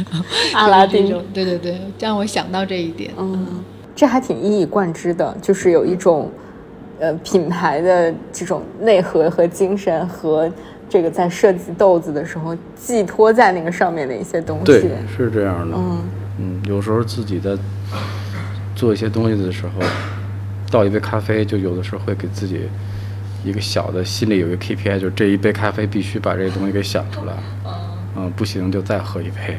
[0.54, 3.12] 阿拉丁，对对对，让我想到这一点。
[3.18, 3.62] 嗯，
[3.94, 6.30] 这还挺一以贯之的，就是有一种
[6.98, 10.50] 呃品牌的这种内核和精神，和
[10.88, 14.64] 这个在设计豆子的时候寄托在那个上面的一些东西。
[14.64, 15.76] 对，是这样的。
[15.76, 15.98] 嗯
[16.38, 17.56] 嗯，有时候自己在
[18.74, 19.72] 做一些东西的时候。
[20.70, 22.62] 倒一杯咖啡，就有的时候会给自己
[23.44, 27.32] 一个小的心里有一个 KPI，就是这一杯咖啡必须把这个东西给想出来。
[28.16, 29.56] 嗯，不行就再喝一杯。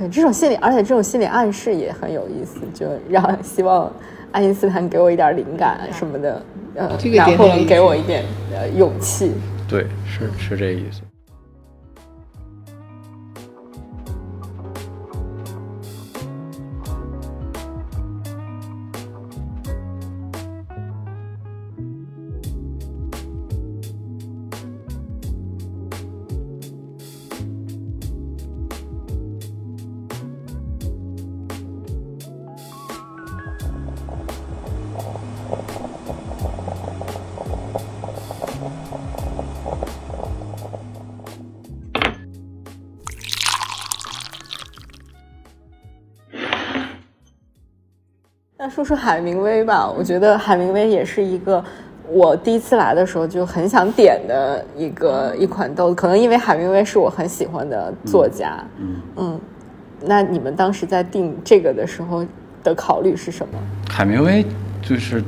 [0.00, 3.92] 对，这种心理，而且这种心理暗示也很有意思，就让希望
[4.32, 6.42] 爱因斯坦给我一点灵感什么的，
[6.74, 9.32] 呃，然后给我一点呃勇气。
[9.68, 11.02] 对，是是这意思。
[48.90, 51.64] 说说海明威吧，我觉得海明威也是一个
[52.08, 58.58] 我第一次来的时候就很想点的一个一款豆子，可能因为海明威是我很喜欢的作家。
[58.78, 59.40] 嗯嗯，
[60.00, 62.26] 那你们当时在定这个的时候
[62.64, 63.54] 的考虑是什么？
[63.88, 64.44] 海明威
[64.82, 65.22] 就是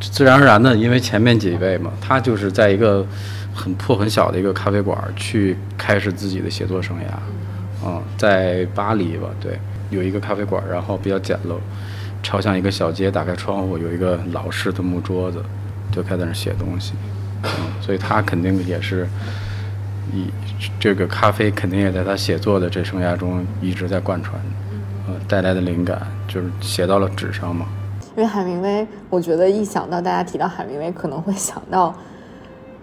[0.00, 3.04] 自然而然的，因为前面几位嘛，他就是在一个
[3.54, 7.84] 很破很小的一个咖啡馆去开始自己的写作生涯。
[7.84, 9.58] 嗯，在巴黎吧，对，
[9.90, 11.56] 有一个咖啡馆，然后比较简陋。
[12.26, 15.40] 朝向一个小街，打开窗户，有一个老式的木桌子，
[15.92, 16.94] 就开在那写东西。
[17.44, 19.06] 嗯，所以他肯定也是
[20.12, 20.26] 一
[20.80, 24.34] 这个咖啡，肯定也在他写作的这生涯中一直在贯穿。
[25.06, 27.64] 呃，带来的灵感就是写到了纸上嘛。
[28.16, 31.94] 因为海明威，我觉得一想到大家提到海明威，可能会想到。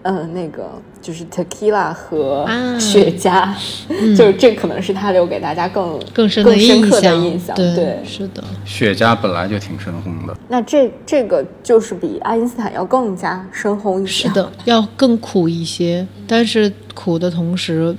[0.04, 2.46] 嗯，那个就是 tequila 和
[2.78, 3.48] 雪茄，
[4.14, 7.56] 就是这可能是他留给大家更更深更深刻的印象。
[7.56, 8.44] 对，是的。
[8.66, 14.28] 雪茄本来就挺深烘的，那这这个就是比爱因斯坦要更加深烘一些。
[14.28, 17.96] 是的，要更苦一些，但是苦的同时，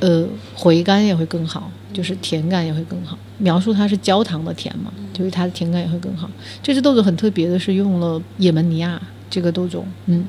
[0.00, 3.16] 呃，回甘也会更好，就是甜感也会更好。
[3.38, 6.28] 描述它是焦糖的甜嘛，就是它的甜感也会更好。
[6.60, 10.24] 这只豆子很特别的是用了也门尼亚这个豆种，嗯。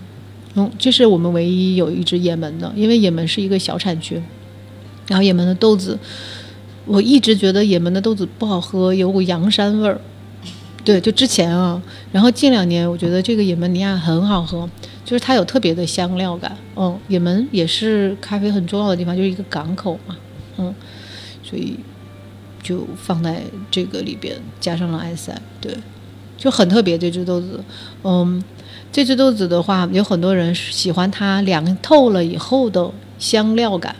[0.77, 4.21] 这是我们唯一有一支也门的，因为也门是一个小产区。
[5.07, 5.97] 然后也门的豆子，
[6.85, 10.01] 我一直觉得也门的豆子不好喝，有股洋山味儿。
[10.83, 14.69] 对，就之前啊，然后近两年我觉得这个也门尼亚很好喝，
[15.05, 16.57] 就是它有特别的香料感。
[16.75, 20.17] 嗯，也门也是咖啡很重要的地方，就是一个港口嘛。
[20.57, 20.75] 嗯，
[21.41, 21.77] 所以
[22.61, 25.73] 就放在这个里边，加上了埃塞对，
[26.37, 27.63] 就很特别这只豆子。
[28.03, 28.43] 嗯，
[28.91, 33.95] 这只豆子的话，有很多人喜欢它凉透了以后的香料感，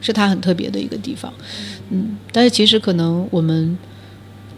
[0.00, 1.32] 是它很特别的一个地方。
[1.90, 3.78] 嗯，但是其实可能我们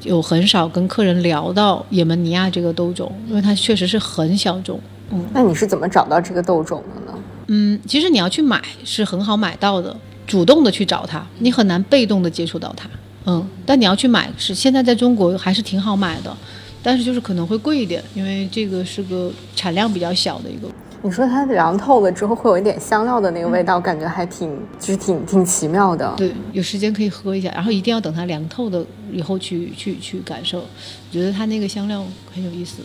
[0.02, 4.80] 有很少跟客人聊到也门尼亚这个豆种，因为它确实是很小众。
[5.10, 7.18] 嗯，那你是怎么找到这个豆种的呢？
[7.48, 9.94] 嗯，其实你要去买是很好买到的，
[10.26, 12.88] 主动的去找它，你很难被动的接触到它。
[13.26, 16.34] 嗯，但你要去买是现在在中国还是挺好买的，
[16.82, 20.68] 但是就是可能会贵一点，因为这个是个产量比较小的一个。
[21.04, 26.14] 你说它凉透了之后会有一点香料的那个味道，感觉还挺就是挺挺奇妙的。
[26.16, 30.66] 对，有时间可以喝一下，然后一定要等它凉透的以后去去去感受，我
[31.10, 32.82] 觉得它那个香料很有意思。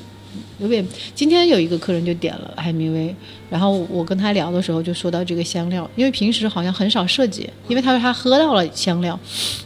[0.60, 3.16] 有点，今天有一个客人就点了海明威，
[3.50, 9.20] 然后我跟他聊的时候就说到这个香料，因为平时好像很少涉及，因为他说他喝到了香料，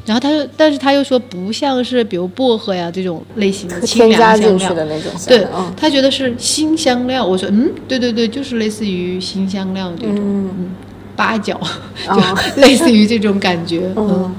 [0.06, 5.46] 然后他说，但是他又说不像是比如薄荷呀这种类型的清凉香料的那种，对，
[5.78, 7.26] 他觉得是新香料。
[7.26, 10.72] 我说，嗯，对对对，就是类似于新香料这种，嗯，
[11.16, 11.60] 八角，
[12.06, 12.16] 就
[12.62, 14.34] 类似于这种感觉，嗯。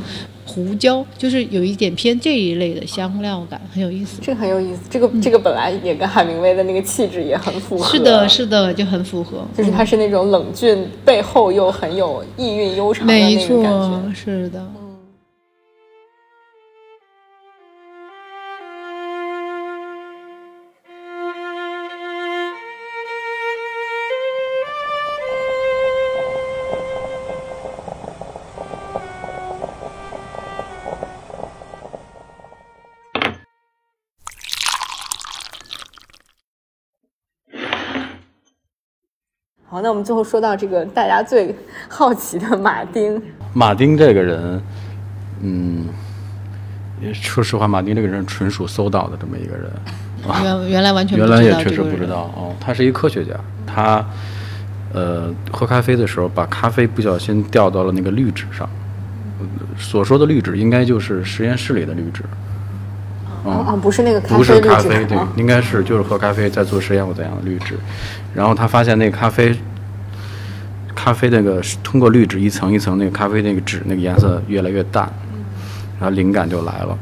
[0.53, 4.21] 胡椒就是有一点偏这一类的香料感，很有意思。
[4.21, 7.85] 这个很有意思，这个这个本来也跟海明威的那个气质也很符合。
[7.91, 9.47] 是的，是的，就很符合。
[9.57, 14.15] 就是他是那种冷峻，背后又很有意蕴悠长的那种感觉。
[14.15, 14.63] 是的。
[39.73, 41.57] 好，那我们最后说到这个大家最
[41.89, 43.19] 好奇的马丁。
[43.55, 44.63] 马丁这个人，
[45.41, 45.87] 嗯，
[47.15, 49.73] 说实话，马丁这个人纯属搜到的这么一个人。
[50.43, 53.33] 原原来完全原来也确实不知道哦，他是一科学家，
[53.67, 54.05] 他
[54.93, 58.69] 呃喝咖啡的时候把咖啡不小心掉到了那个滤纸上，
[59.79, 62.23] 所说的滤纸应该就是实验室里的滤纸。
[63.73, 67.75] 哦，不是那个咖啡不是咖啡，对，应该是就是喝咖啡在做实验或怎样的滤纸，
[68.35, 69.57] 然后他发现那个咖啡，
[70.95, 75.11] 咖啡那个通过滤纸一层一层那个咖啡那个纸那个颜色越来越淡，
[75.99, 76.99] 然后灵感就来了，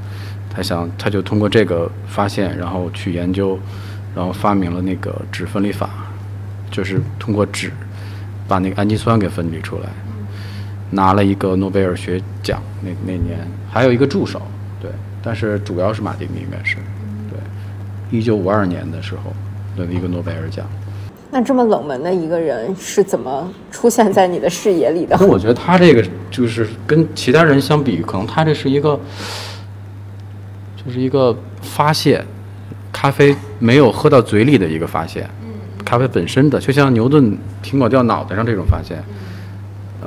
[0.49, 3.59] 他想他就通过这个发现，然后去研究，
[4.15, 5.91] 然后发明了那个纸分离法，
[6.71, 7.73] 就是通过纸
[8.47, 9.89] 把那个氨基酸给分离出来，
[10.91, 14.41] 拿了一个诺贝尔学奖那那年，还有一个助手。
[15.23, 16.77] 但是主要是马丁应该是，
[17.31, 17.39] 对，
[18.11, 19.33] 一九五二年的时候
[19.77, 20.67] 的一个诺贝尔奖。
[21.31, 25.17] 那这么冷门的一个人是怎么出现在你的视野里的？
[25.27, 28.99] 我觉得他这个就是跟其他人相比，可能他这是一个，
[30.85, 32.25] 就是一个发现
[32.93, 35.31] 咖啡没有喝到嘴里的一个发现，
[35.85, 38.99] 咖啡本身的，就像牛顿苹果掉脑袋上这种发现。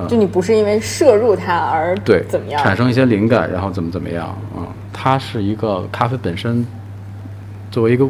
[0.08, 4.66] 就你不是因为摄入它而对怎么样产生一些灵感，然后怎么怎么样啊？
[4.94, 6.64] 它是一个咖啡本身
[7.70, 8.08] 作为一个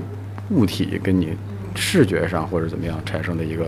[0.50, 1.34] 物体，跟你
[1.74, 3.64] 视觉上或者怎么样产生的一个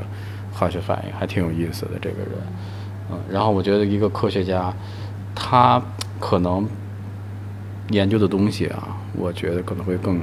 [0.52, 2.30] 化学反应，还挺有意思的这个人。
[3.10, 4.70] 嗯，然后我觉得一个科学家，
[5.34, 5.82] 他
[6.20, 6.68] 可能
[7.88, 10.20] 研究的东西啊，我觉得可能会更，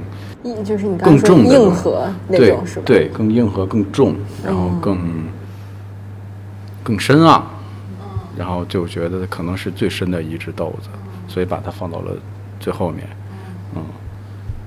[0.64, 2.82] 就是你更重硬核那种是吧？
[2.86, 5.26] 对，更硬核、更重，然后更
[6.84, 7.44] 更深奥。
[8.36, 10.88] 然后就觉得可能是最深的一只豆子，
[11.28, 12.10] 所以把它放到了
[12.64, 13.06] 最后面。
[13.76, 13.84] 嗯，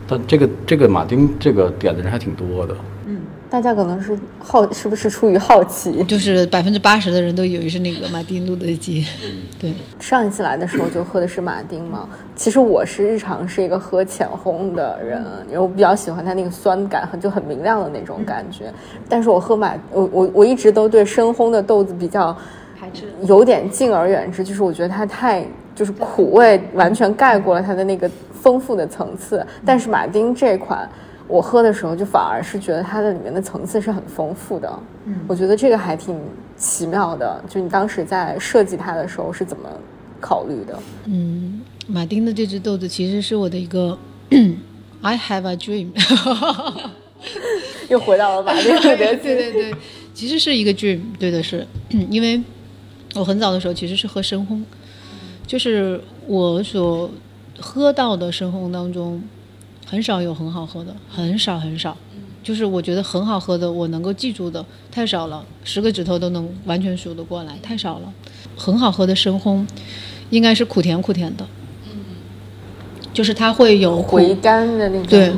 [0.07, 2.75] 但这个这个马丁这个点的人还挺多的。
[3.07, 6.03] 嗯，大家可能是好，是不是出于好奇？
[6.03, 9.03] 就是百分之八十的人都以为是那个马丁路德金。
[9.59, 12.07] 对，上一次来的时候就喝的是马丁嘛。
[12.35, 18.71] 其实我是日常是一个喝浅烘的人，因为我比较喜欢它那个酸感，很就很明亮的那种感觉。
[19.09, 22.37] 但是我喝马，我我我一直都对深烘的豆子比较。
[23.25, 25.45] 有点敬而远之，就是我觉得它太
[25.77, 29.45] 就是苦味，完全盖过了它的那个丰富的层次。
[29.63, 30.89] 但是马丁这款，
[31.27, 34.79] 我喝的时候就反而是觉得它的里面的层次是很丰富的。
[35.05, 36.19] 嗯，我觉得这个还挺
[36.57, 37.39] 奇妙的。
[37.47, 39.69] 就你当时在设计它的时候是怎么
[40.19, 40.79] 考虑的？
[41.05, 43.95] 嗯，马丁的这只豆子其实是我的一个
[45.01, 45.89] I have a dream，
[47.87, 49.75] 又回到了马丁对对对对，
[50.15, 51.67] 其实是一个 dream，对的是，
[52.09, 52.41] 因为。
[53.15, 54.61] 我很早的时候其实是喝深烘，
[55.47, 57.09] 就是我所
[57.57, 59.23] 喝到的深烘当中，
[59.85, 61.97] 很少有很好喝的，很少很少，
[62.43, 68.13] 就是我觉得很好喝的，我能够记住的太少了，十个指头都能完全数得过来，太少了。
[68.57, 69.65] 很好喝的深烘，
[70.29, 71.47] 应该是苦甜苦甜的，
[73.13, 75.07] 就是它会有回甘的那种。
[75.07, 75.31] 对，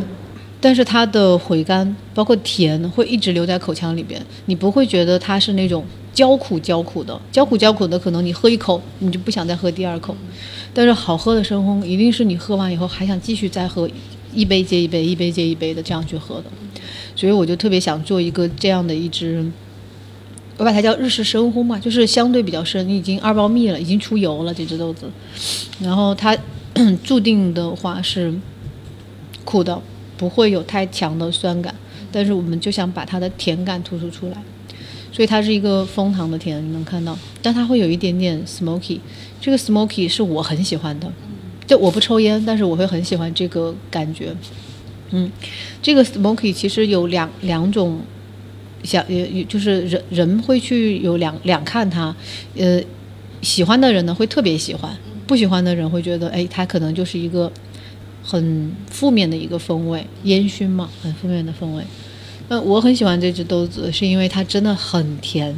[0.60, 10.16] 但是它的回甘包括甜会一直留在口腔里边，你不会觉得它是那种焦苦焦苦的，焦苦焦苦的，可能你喝一口你就不想再喝第二口。
[10.74, 13.90] 但是好喝的深烘一定是你喝完以后还想继续再喝，
[14.34, 16.46] 一杯接一杯，一杯接一杯的这样去喝的。
[17.16, 19.46] 所以我就特别想做一个这样的一支，
[20.58, 25.10] 我把它叫日式深烘嘛，就是相对比较深，你已经二包蜜了，已经出油了这只豆子，
[25.82, 26.38] 然后它
[27.04, 28.34] 注定的话是
[29.44, 29.82] 苦的，
[30.16, 31.74] 不会有太强的酸感，
[32.12, 34.38] 但是我们就想把它的甜感突出出来，
[35.20, 39.02] 所以它是一个枫糖的甜，你能看到，但它会有一点点 smoky，
[39.42, 41.12] 这个 smoky 是我很喜欢的，
[41.68, 44.34] 就我不抽烟，但是我会很喜欢这个感觉。
[45.10, 45.30] 嗯，
[45.82, 48.00] 这个 smoky 其实有两两种，
[48.86, 52.16] 想也也就是人人会去有两两看它，
[52.56, 52.82] 呃，
[53.42, 54.98] 喜欢的人呢会特别喜欢，
[55.28, 57.52] 不喜欢的人会觉得，哎，它可能就是一个
[58.24, 61.84] 很负面的一个风味，烟熏嘛，很负面的风味。
[62.50, 65.56] 嗯我很喜欢这只豆子，是因为它真的很甜，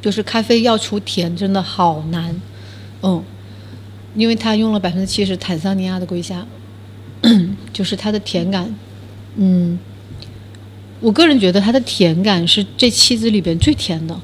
[0.00, 2.40] 就是咖啡要出甜真的好难，
[3.02, 3.22] 嗯，
[4.14, 6.46] 因为它用了百分之七十坦桑尼亚的龟虾。
[7.72, 8.72] 就是它的甜感，
[9.34, 9.76] 嗯，
[11.00, 14.20] 我个人觉得它的甜感是这七子里边最甜的，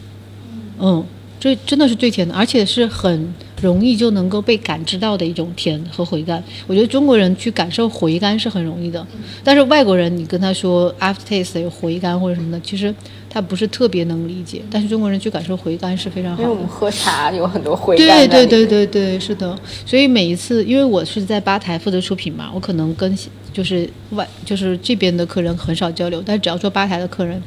[0.78, 1.04] 嗯，
[1.40, 3.34] 这真的是最甜的，而且是很
[3.64, 6.42] 容易就能够被感知到的一种甜和回甘。
[6.66, 9.04] 我觉得中国人去感受回甘是很容易的，
[9.42, 12.94] 但是外国人你跟他说 after taste 有回甘或者什么的，其实。
[13.34, 16.42] 他不是特别能理解，但是中国人去感受回甘是非常好的。
[16.44, 18.06] 因为我们喝茶有很多回甘。
[18.06, 19.58] 对对对对对，是的。
[19.84, 23.18] 所以每一次，因为我是在吧台负责出品嘛，我可能跟
[23.52, 27.42] 就是外就是这边的客人很少交流，但只要做吧台的客人，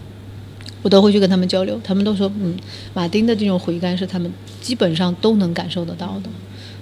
[0.87, 1.77] 我都会去跟他们交流。
[1.83, 2.57] 他们都说，嗯，
[2.93, 4.31] 马丁的这种回甘是他们
[4.61, 6.29] 基本上都能感受得到的。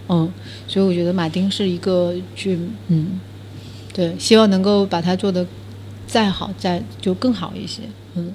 [0.10, 0.32] 嗯，
[0.68, 3.20] 所以我觉得马丁是一个去，嗯，
[3.92, 5.44] 对，希望能够把它做得
[6.06, 7.82] 再好，再就更好一些。
[8.14, 8.32] 嗯。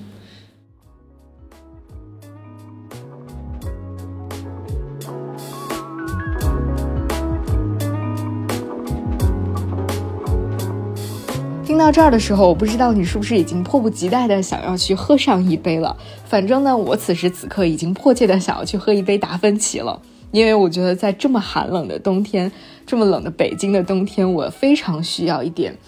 [11.81, 15.97] 到这儿的时候，我不知道你是不是已经迫不及待的想要去喝上一杯了。
[16.27, 20.01] 反正呢，我此时此刻已经迫切的想要去喝一杯达芬奇了，
[20.31, 22.53] 因为我觉得在这么寒冷的冬天，
[22.87, 25.79] 这么冷的北京的冬天，我非常需要一点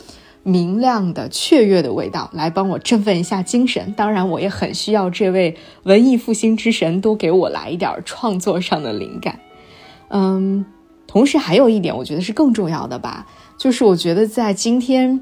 [0.42, 3.92] 明亮的雀跃的味道来帮我振奋一下精神。
[3.94, 9.38] 当然，我也很需要这位文艺复兴之神多给我来一点创作上的灵感。
[10.08, 10.64] 嗯，
[11.06, 13.26] 同时还有一点，我觉得是更重要的吧，
[13.58, 15.20] 就是我觉得在今天。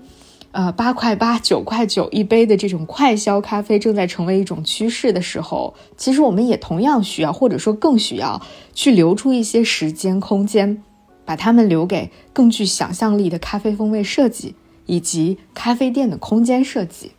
[0.53, 8.42] 呃，八块八、九块九一杯的这种快消咖啡正在成为一种趋势的时候，其实我们也同样需要，或者说更需要
[8.74, 10.82] 去留出一些时间空间，
[11.24, 17.12] 把它们留给更具想象力的咖啡风味设计以及咖啡店的空间设计。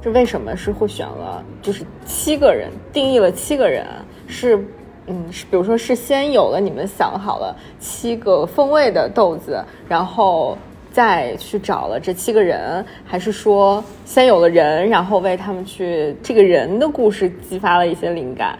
[0.00, 3.84] 这为什么是会选了就是七个人定义了七个人
[4.28, 4.64] 是？
[5.06, 10.56] 嗯，是，比如说是先有了你们想好了七个风味的豆子，然后
[10.92, 18.56] 再去找了这七个人，还是说先有了人，然后为他们去这个人的故事激发了一些灵感，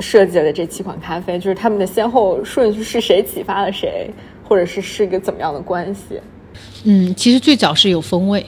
[0.00, 4.10] 设计了这七款咖啡，就是他们的先后顺序是谁启发了谁，
[4.42, 6.20] 或者是是一个怎么样的关系？
[6.82, 8.44] 嗯，其实最早是有风味，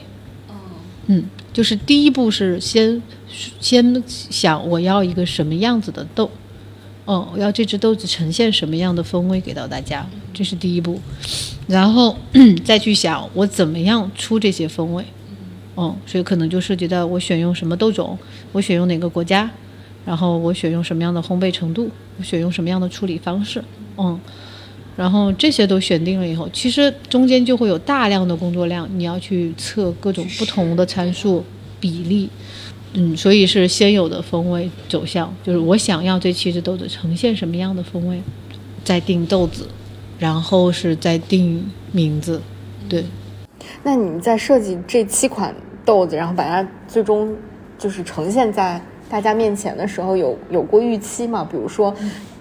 [1.07, 1.23] 嗯，
[1.53, 6.29] 就是第一步是先先想我要一个什么样子的豆。
[7.07, 10.99] 嗯，我要这只豆子呈现什么样的风味给到大家，这是第一步，
[11.67, 12.15] 然后
[12.63, 15.03] 再去想我怎么样出这些风味。
[15.75, 18.17] 嗯，所以可能就涉及到我选用什么豆种，
[18.51, 19.49] 我选用哪个国家，
[20.05, 23.63] 然后我选用什么样的烘焙程度，我选用什么样的处理方式。
[23.97, 24.19] 嗯，
[24.97, 31.43] 然后这些都选定了以后，其实中间就会有大量的工作量，你要去测各种不同的参数
[31.79, 32.29] 比例。
[32.93, 38.19] 嗯所以是先有的风味走向，就是我想要这七只豆子呈现什么样的风味，
[38.83, 39.67] 再定豆子，
[40.17, 42.41] 然后是再定名字。
[42.89, 43.05] 对。
[43.83, 45.53] 那你们在设计这七款
[45.85, 47.35] 豆子，然后把它最终
[47.77, 51.47] 就是呈现在大家面前的时候，有有过预期吗？
[51.49, 51.93] 比如说，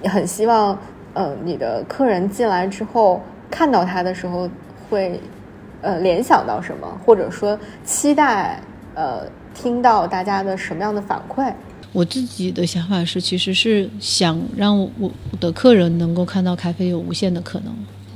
[0.05, 0.79] 很希望，
[1.13, 3.21] 呃，你的客人进来之后
[3.51, 4.49] 看到它的时候
[4.89, 5.21] 会，
[5.83, 8.63] 呃，联想到什么，或者说期待，
[8.95, 9.27] 呃。
[9.61, 11.53] 听到大家的什么样的反馈？
[11.93, 17.75] 我自己的想法是，其实是想让我的客人能够看到咖啡有无限的可能。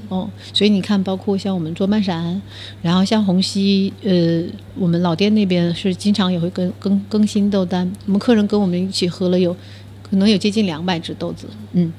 [0.09, 2.41] 哦，所以你看，包括像我们做漫闪，
[2.83, 4.45] 然后像虹吸，呃，
[4.79, 7.91] 我们老店那边是经常也会更更更新豆单。
[8.07, 9.57] 我们客人跟我们一起喝了有，
[10.03, 11.47] 可能有接近两百只豆子。
[11.73, 11.91] 嗯，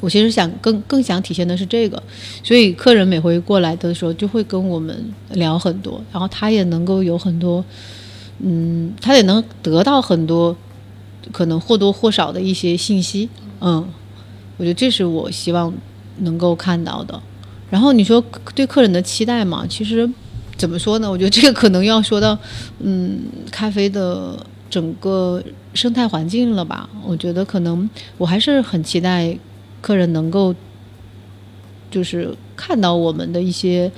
[0.00, 2.02] 我其实想更更想体现的是这个，
[2.42, 4.94] 所以客人每回过来的时候就会跟我们
[5.30, 7.64] 聊很多，然后他也能够有很多，
[8.40, 10.56] 嗯，他也能得到很多，
[11.32, 13.28] 可能或多或少的一些信息。
[13.60, 13.86] 嗯，
[14.56, 15.72] 我觉得这是我希望
[16.18, 17.20] 能够看到的。
[17.70, 18.24] 然后你说
[18.54, 19.66] 对客人的期待嘛？
[19.68, 20.08] 其实
[20.56, 21.10] 怎么说呢？
[21.10, 22.38] 我觉得这个可能要说到，
[22.78, 23.18] 嗯，
[23.50, 24.38] 咖啡的
[24.70, 25.42] 整个
[25.74, 26.88] 生态环境了吧？
[27.04, 29.36] 我觉得可能我还是很期待
[29.80, 30.54] 客人能够，
[31.90, 33.90] 就是看到我们的一些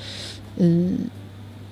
[0.57, 0.95] 嗯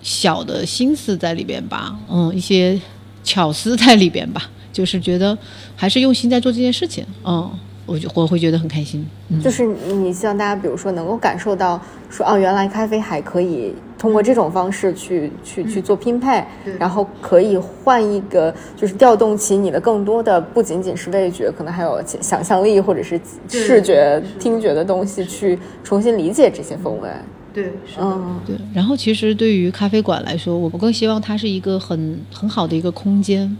[0.02, 2.80] 小的心思在里边吧，嗯，一些
[3.24, 5.36] 巧思在里边吧， 就是觉得
[5.76, 7.50] 还是用心在做这件事情，嗯。
[7.90, 9.02] 我就我会觉得很开心，
[9.42, 11.80] 就是你希望大家，比如说能够感受到，
[12.10, 16.44] 说哦，原来咖啡还可以通过这种方式去去去做拼配，
[16.78, 23.18] 然后可以换一个，就是调动起你的更多的不仅仅是味觉，可能还有想象力或者是
[23.48, 27.08] 视觉、听觉的东西，去重新理解这些风味。
[27.62, 28.56] 对，嗯，对。
[28.72, 33.56] 然后其实对于咖啡馆来说，我们更希望它是一个很很好的一个空间，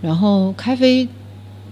[0.00, 1.06] 然后咖啡。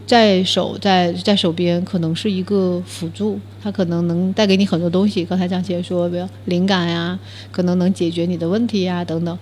[0.07, 5.25] 在手在在手边可能是一个辅助，它可能能带给你很多东西。
[5.25, 7.19] 刚才张姐说，比如灵感呀，
[7.51, 9.39] 可能能解决你的问题呀等等。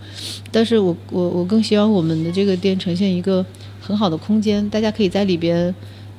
[0.53, 3.45] 但是我我我更希望我们的这个店呈现一个
[3.81, 5.75] 很好的空间，大家可以在里边。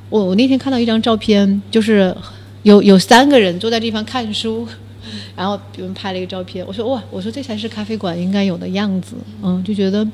[0.10, 2.14] 我我那天看到一张照片，就是
[2.64, 4.68] 有有三个人坐在地方看书，
[5.36, 6.66] 然后别人拍了一个照片。
[6.66, 9.16] 我说哇，我说这才是咖啡馆应该有的样子。
[9.41, 10.08] 嗯，就觉得。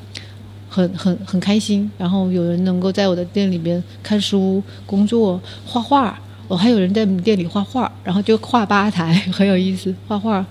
[0.72, 6.16] 很很很开心，然后有人能够在我的店里边看书、工作、画画，
[6.48, 10.46] 我还有人在店里画画，然后就画吧台，很有意思，画画，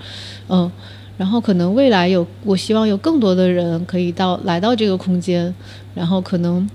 [0.48, 0.68] 嗯，
[1.16, 5.54] 然后可能未来有，我希望有更多的人可以到来到这个空间，
[5.94, 6.68] 然后可能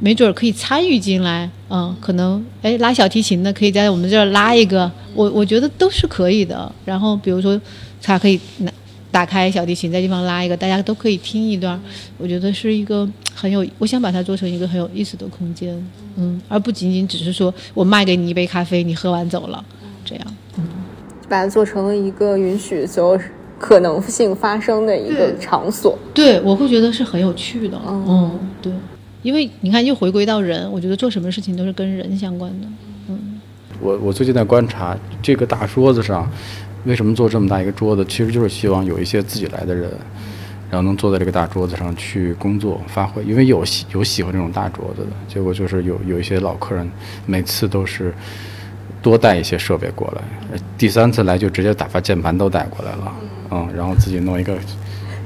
[0.00, 7.60] 没准可以参与进来，嗯，可能哎拉小提琴的可以在我们这儿拉一个，我我觉得都是可以的，然后比如说
[8.02, 8.72] 他可以拿。
[9.08, 11.80] 打开小提琴，在地方拉一个，大家都可以听一段。
[12.18, 15.74] 我觉得是一个很有，我想把它做成一个很有意思的空间，
[16.16, 19.64] 嗯，而不仅仅只是说我卖给你一杯咖啡，你喝完走了，
[20.04, 20.26] 这样，
[20.58, 20.64] 嗯，
[21.30, 23.22] 把它做成了一个允许所有
[23.58, 25.96] 可能性发生的一个场所。
[26.12, 28.70] 对，我会觉得是很有趣的，嗯，对，
[29.26, 32.68] 因为你看，又回归到人，我觉得做什么事情都是跟人相关的，
[33.08, 33.40] 嗯。
[33.80, 36.30] 我我最近在观察这个大桌子上。
[36.84, 38.04] 为什么做这么大一个桌子？
[38.04, 39.90] 其实就是希望有一些自己来的人，
[40.70, 43.24] 然后能坐在这个大桌子上去工作发挥。
[43.24, 46.88] 因为有喜有喜欢这种大桌子的，结果就是有有一些老客人，
[47.26, 48.14] 每次都是
[49.02, 50.22] 多带一些设备过来，
[50.78, 53.12] 第三次来就直接打发键盘都带过来了，
[53.50, 54.56] 嗯，然后自己弄一个。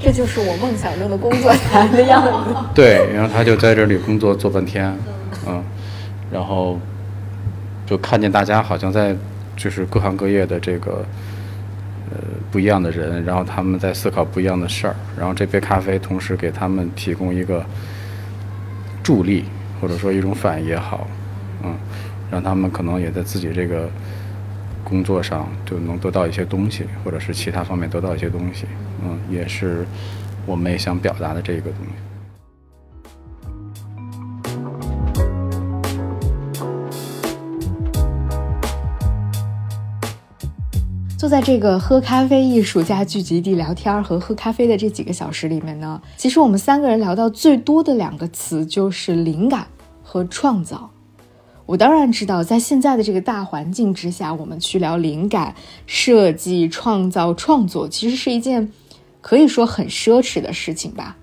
[0.01, 2.55] 这就是我梦想中的工作台的样子。
[2.74, 4.96] 对，然后他就在这里工作做半天，
[5.46, 5.62] 嗯，
[6.32, 6.78] 然后
[7.86, 9.14] 就看见大家好像在
[9.57, 11.05] 就是各行各业的这个。
[12.12, 12.16] 呃，
[12.51, 17.64] 不一样的人，然后他们在思考不一样的事儿，然后这杯咖啡同时给他们提供一个
[19.01, 19.44] 助力，
[19.80, 21.07] 或者说一种反应也好，
[21.62, 21.72] 嗯，
[22.28, 23.88] 让他们可能也在自己这个
[24.85, 28.66] 工作上就能得到一些东西，或者是其他方面得到一些东西，
[29.05, 29.87] 嗯，也是
[30.47, 31.93] 我们也想表达的这个东西。
[41.16, 49.66] 坐在这个喝咖啡艺术家聚集地聊天和喝咖啡的这几个小时里面呢，其实我们三个人聊到最多的两个词就是灵感
[50.03, 50.91] 和创造。
[51.70, 55.54] 我当然知道，在现在的这个大环境之下，我们去聊灵感、
[55.86, 58.72] 设计、创造、创作，其实是一件
[59.20, 61.16] 可以说很奢侈的事情吧。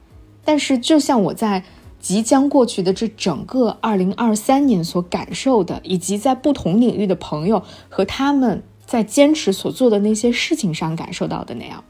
[0.46, 1.66] 但是，就像我在
[2.00, 8.64] 即将过去的这整个二零二三年所感受的，以及在不同领域的朋友和他们。
[8.86, 11.84] 在坚持所做的那些事情上感受到的那样，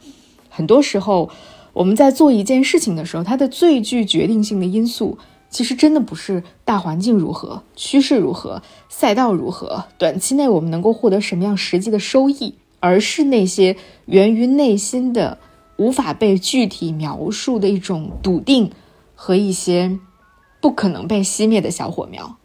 [0.50, 1.30] 很多时候
[1.74, 5.20] 我们在做一件事情的时候，它的最具决定性的因素，
[5.58, 15.40] 其实真的不是大环境如何、趋势如何、赛道如何、短期内我们能够获得什么样实际的收益，而是那些源于内心的、
[15.78, 18.70] 无法被具体描述的一种笃定
[19.16, 19.98] 和一些
[20.62, 22.38] 不可能被熄灭的小火苗。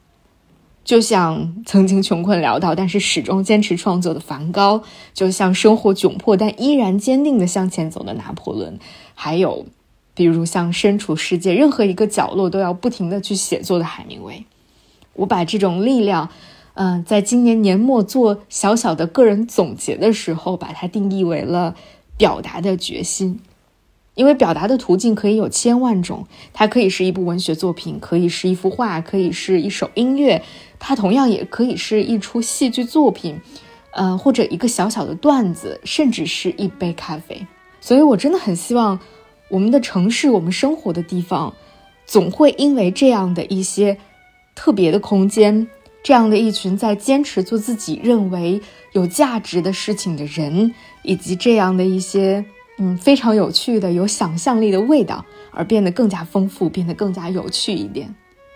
[0.83, 4.83] 就像曾经穷困潦倒，但是始终坚持创作的梵高，
[5.13, 8.79] 就像生活窘迫但依然坚定的向前走的拿破仑，
[9.15, 9.67] 还有，
[10.15, 14.45] 比如像身处世界任何一个角落都要不停的去写作的海明威，
[15.15, 16.29] 我把这种力量，
[16.75, 21.75] 嗯，在今年年末做小小的个人总结的时候，把它定义为了
[22.17, 23.41] 表达的决心。
[24.15, 30.43] 因为表达的途径可以有千万种，它可以是一部文学作品，可以是一幅画，可以是一首音乐，
[30.79, 33.41] 它同样也可以是一出戏剧作品，
[33.93, 37.47] 呃，或者一个小小的段子，甚至是一杯咖啡。
[37.81, 39.01] 所以我真的很希望，
[39.53, 41.55] 我们的城市，我们生活的地方，
[42.07, 43.99] 总会因为这样的一些
[44.55, 45.69] 特别的空间，
[46.03, 52.43] 这样的一群在坚持做自己认为有价值的事情的人，以及这样的一些。
[52.79, 58.13] 嗯，非常有趣的、有想象力的味道，而变得更加丰富，变得更加有趣一点。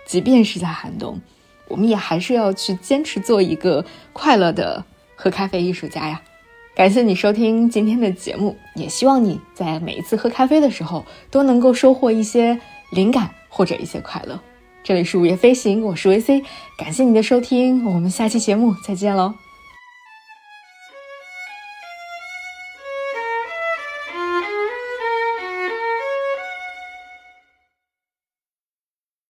[0.06, 1.20] 即便是在寒冬，
[1.68, 3.84] 我们也还是要去坚持做一个
[4.14, 4.82] 快乐的
[5.14, 6.22] 喝咖啡艺术家呀！
[6.76, 12.60] 感谢你收听今天的节目，也希望你在每一次喝咖啡的时候都能够收获一些
[12.90, 14.38] 灵感或者一些快乐。
[14.84, 16.42] 这里是午夜飞行，我是维 C，
[16.76, 19.45] 感谢你的收听，我们下期节目再见喽。